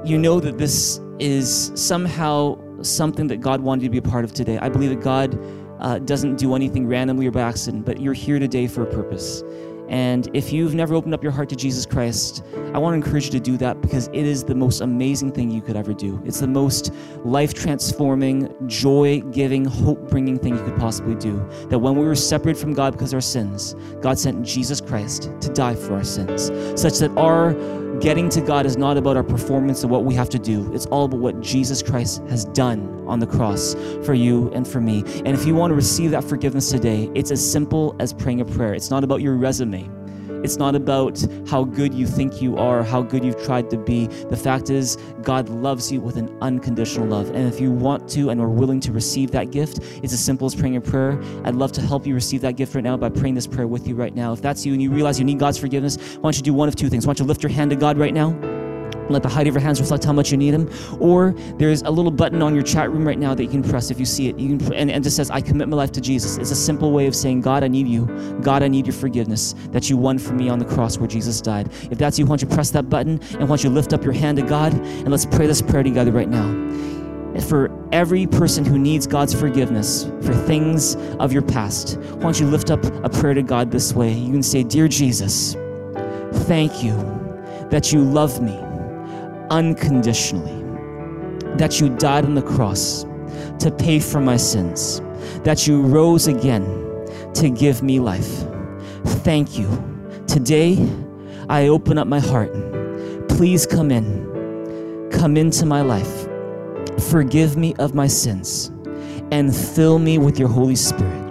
[0.05, 4.25] you know that this is somehow something that God wanted you to be a part
[4.25, 4.57] of today.
[4.57, 5.39] I believe that God
[5.79, 9.43] uh, doesn't do anything randomly or by accident, but you're here today for a purpose.
[9.89, 13.25] And if you've never opened up your heart to Jesus Christ, I want to encourage
[13.25, 16.21] you to do that because it is the most amazing thing you could ever do.
[16.25, 16.91] It's the most
[17.23, 21.45] life transforming, joy giving, hope bringing thing you could possibly do.
[21.69, 25.29] That when we were separated from God because of our sins, God sent Jesus Christ
[25.41, 27.53] to die for our sins, such that our
[27.99, 30.71] getting to God is not about our performance and what we have to do.
[30.73, 34.81] It's all about what Jesus Christ has done on the cross for you and for
[34.81, 35.03] me.
[35.25, 38.45] And if you want to receive that forgiveness today, it's as simple as praying a
[38.45, 38.73] prayer.
[38.73, 39.89] It's not about your resume.
[40.43, 44.07] It's not about how good you think you are, how good you've tried to be.
[44.07, 47.29] The fact is, God loves you with an unconditional love.
[47.29, 50.45] And if you want to and are willing to receive that gift, it's as simple
[50.45, 51.21] as praying a prayer.
[51.45, 53.87] I'd love to help you receive that gift right now by praying this prayer with
[53.87, 54.33] you right now.
[54.33, 56.67] If that's you and you realize you need God's forgiveness, why don't you do one
[56.67, 57.07] of two things?
[57.07, 58.62] Why don't you lift your hand to God right now?
[59.13, 60.69] Let the height of your hands reflect how much you need Him.
[60.99, 63.91] Or there's a little button on your chat room right now that you can press
[63.91, 64.37] if you see it.
[64.37, 66.37] You can, and, and it just says, I commit my life to Jesus.
[66.37, 68.05] It's a simple way of saying, God, I need you.
[68.41, 71.41] God, I need your forgiveness that you won for me on the cross where Jesus
[71.41, 71.69] died.
[71.91, 74.03] If that's you, why don't you press that button and why don't you lift up
[74.03, 76.47] your hand to God and let's pray this prayer together right now.
[77.33, 82.39] And for every person who needs God's forgiveness for things of your past, why don't
[82.39, 84.13] you lift up a prayer to God this way?
[84.13, 85.55] You can say, Dear Jesus,
[86.45, 86.93] thank you
[87.71, 88.55] that you love me
[89.53, 90.63] unconditionally,
[91.57, 93.05] that you died on the cross
[93.59, 94.99] to pay for my sins,
[95.43, 96.65] that you rose again
[97.35, 98.43] to give me life.
[99.23, 99.69] Thank you.
[100.27, 100.89] Today,
[101.49, 102.51] I open up my heart.
[103.29, 105.09] Please come in.
[105.11, 106.27] Come into my life.
[107.11, 108.71] Forgive me of my sins
[109.31, 111.23] and fill me with your Holy Spirit.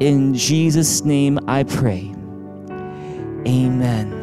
[0.00, 2.14] In Jesus' name I pray.
[3.46, 4.21] Amen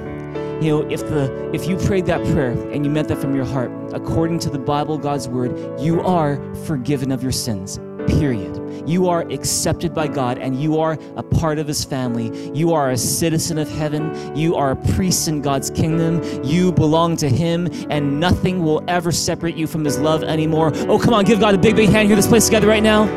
[0.61, 3.45] you know if the if you prayed that prayer and you meant that from your
[3.45, 7.79] heart according to the bible god's word you are forgiven of your sins
[8.09, 8.57] period.
[8.87, 12.51] You are accepted by god and you are a part of his family.
[12.53, 14.35] You are a citizen of heaven.
[14.35, 16.21] You are a priest in god's kingdom.
[16.43, 20.71] You belong to him and nothing will ever separate you from his love anymore.
[20.87, 22.07] Oh come on give god a big big hand.
[22.07, 23.07] Here this place together right now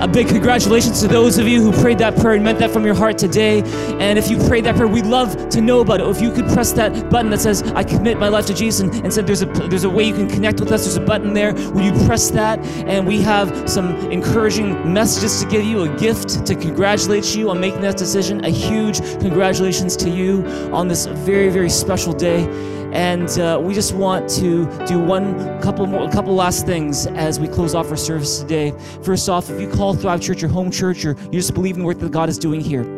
[0.00, 2.84] a big congratulations to those of you who prayed that prayer and meant that from
[2.84, 3.62] your heart today.
[3.98, 6.06] And if you prayed that prayer, we'd love to know about it.
[6.06, 8.94] If you could press that button that says, I commit my life to Jesus, and,
[9.04, 11.34] and said there's a, there's a way you can connect with us, there's a button
[11.34, 11.52] there.
[11.52, 12.64] Would you press that?
[12.86, 17.58] And we have some encouraging messages to give you, a gift to congratulate you on
[17.58, 18.44] making that decision.
[18.44, 22.46] A huge congratulations to you on this very, very special day.
[22.92, 27.48] And uh, we just want to do one couple more, couple last things as we
[27.48, 28.72] close off our service today.
[29.02, 31.80] First off, if you call Thrive Church your home church or you just believe in
[31.80, 32.97] the work that God is doing here,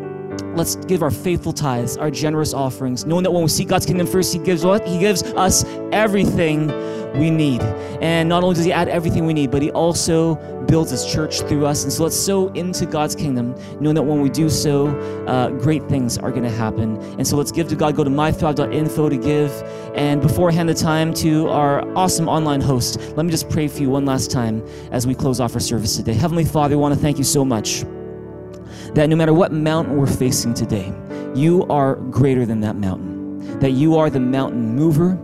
[0.55, 4.07] let's give our faithful tithes, our generous offerings, knowing that when we seek God's kingdom
[4.07, 4.87] first, He gives what?
[4.87, 6.67] He gives us everything
[7.17, 7.61] we need.
[8.01, 11.41] And not only does He add everything we need, but He also builds His church
[11.41, 11.83] through us.
[11.83, 14.87] And so let's sow into God's kingdom, knowing that when we do so,
[15.27, 16.97] uh, great things are going to happen.
[17.17, 17.95] And so let's give to God.
[17.95, 19.51] Go to mythrive.info to give.
[19.95, 23.67] And before I hand the time to our awesome online host, let me just pray
[23.67, 26.13] for you one last time as we close off our service today.
[26.13, 27.83] Heavenly Father, we want to thank you so much
[28.93, 30.93] that no matter what mountain we're facing today,
[31.33, 33.59] you are greater than that mountain.
[33.59, 35.17] That you are the mountain mover.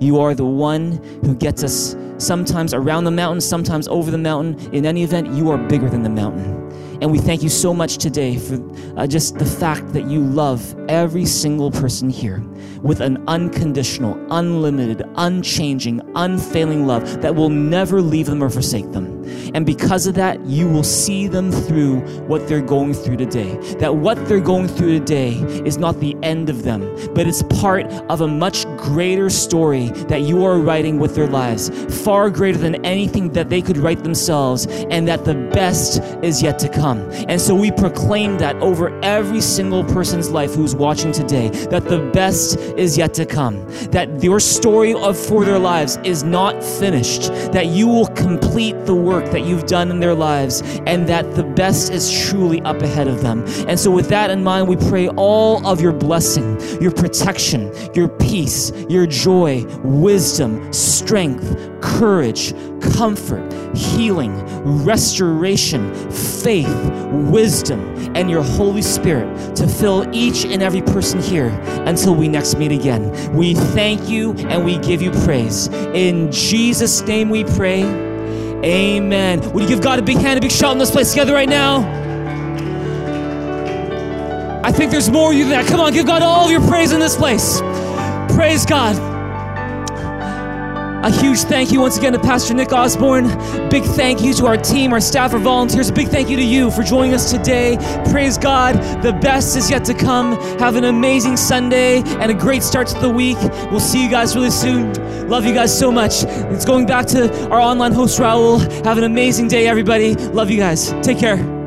[0.00, 0.92] You are the one
[1.24, 4.58] who gets us sometimes around the mountain, sometimes over the mountain.
[4.74, 6.62] In any event, you are bigger than the mountain.
[7.00, 8.60] And we thank you so much today for
[8.96, 12.40] uh, just the fact that you love every single person here
[12.82, 19.22] with an unconditional, unlimited, unchanging, unfailing love that will never leave them or forsake them.
[19.54, 23.56] And because of that, you will see them through what they're going through today.
[23.78, 26.80] That what they're going through today is not the end of them,
[27.14, 31.70] but it's part of a much greater story that you are writing with their lives,
[32.02, 36.58] far greater than anything that they could write themselves, and that the best is yet
[36.58, 36.98] to come.
[37.28, 41.98] And so we proclaim that over every single person's life who's watching today, that the
[42.12, 47.28] best is yet to come, that your story of for their lives is not finished,
[47.52, 51.42] that you will complete the work that you've done in their lives, and that the
[51.42, 53.44] best is truly up ahead of them.
[53.68, 58.08] And so, with that in mind, we pray all of your blessing, your protection, your
[58.08, 62.54] peace, your joy, wisdom, strength, courage,
[62.96, 64.34] comfort, healing,
[64.84, 66.74] restoration, faith,
[67.30, 67.80] wisdom,
[68.16, 71.48] and your Holy Spirit to fill each and every person here
[71.86, 73.34] until we next meet again.
[73.34, 75.68] We thank you and we give you praise.
[75.68, 77.82] In Jesus' name we pray.
[78.64, 79.40] Amen.
[79.52, 81.48] Would you give God a big hand, a big shout in this place together right
[81.48, 82.00] now?
[84.64, 85.66] I think there's more of you than that.
[85.66, 87.60] Come on, give God all of your praise in this place.
[88.34, 89.11] Praise God.
[91.02, 93.26] A huge thank you once again to Pastor Nick Osborne.
[93.68, 95.88] Big thank you to our team, our staff, our volunteers.
[95.88, 97.76] A big thank you to you for joining us today.
[98.10, 98.76] Praise God.
[99.02, 100.40] The best is yet to come.
[100.60, 103.38] Have an amazing Sunday and a great start to the week.
[103.72, 104.92] We'll see you guys really soon.
[105.28, 106.22] Love you guys so much.
[106.22, 108.60] It's going back to our online host, Raul.
[108.84, 110.14] Have an amazing day, everybody.
[110.14, 110.92] Love you guys.
[111.02, 111.61] Take care.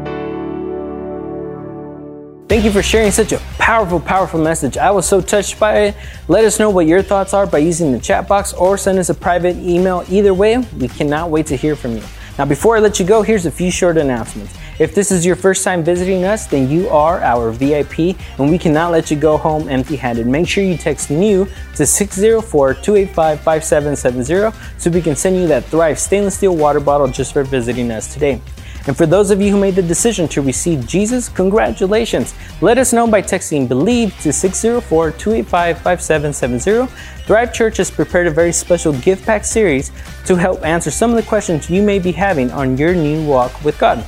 [2.56, 4.78] Thank you for sharing such a powerful, powerful message.
[4.78, 5.96] I was so touched by it.
[6.30, 9.10] Let us know what your thoughts are by using the chat box or send us
[9.10, 10.06] a private email.
[10.08, 12.04] Either way, we cannot wait to hear from you.
[12.38, 14.58] Now, before I let you go, here's a few short announcements.
[14.80, 18.58] If this is your first time visiting us, then you are our VIP and we
[18.58, 20.26] cannot let you go home empty handed.
[20.26, 25.66] Make sure you text NEW to 604 285 5770 so we can send you that
[25.66, 28.40] Thrive stainless steel water bottle just for visiting us today.
[28.88, 32.36] And for those of you who made the decision to receive Jesus, congratulations.
[32.62, 36.94] Let us know by texting BELIEVE to 604 285 5770.
[37.26, 39.92] Thrive Church has prepared a very special gift pack series
[40.26, 43.64] to help answer some of the questions you may be having on your new walk
[43.64, 44.06] with God.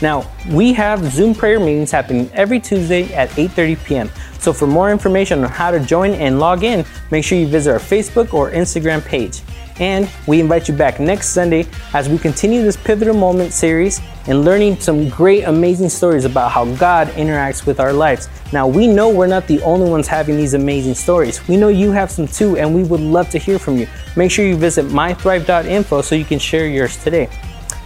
[0.00, 4.10] Now, we have Zoom prayer meetings happening every Tuesday at 8:30 p.m.
[4.38, 7.70] So for more information on how to join and log in, make sure you visit
[7.70, 9.42] our Facebook or Instagram page.
[9.80, 14.44] And we invite you back next Sunday as we continue this pivotal moment series and
[14.44, 18.28] learning some great, amazing stories about how God interacts with our lives.
[18.52, 21.46] Now, we know we're not the only ones having these amazing stories.
[21.48, 23.88] We know you have some too, and we would love to hear from you.
[24.16, 27.28] Make sure you visit mythrive.info so you can share yours today.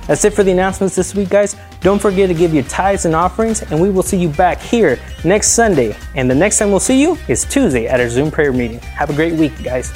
[0.06, 1.54] That's it for the announcements this week, guys.
[1.80, 4.98] Don't forget to give your tithes and offerings, and we will see you back here
[5.24, 5.96] next Sunday.
[6.14, 8.78] And the next time we'll see you is Tuesday at our Zoom prayer meeting.
[8.80, 9.92] Have a great week, guys.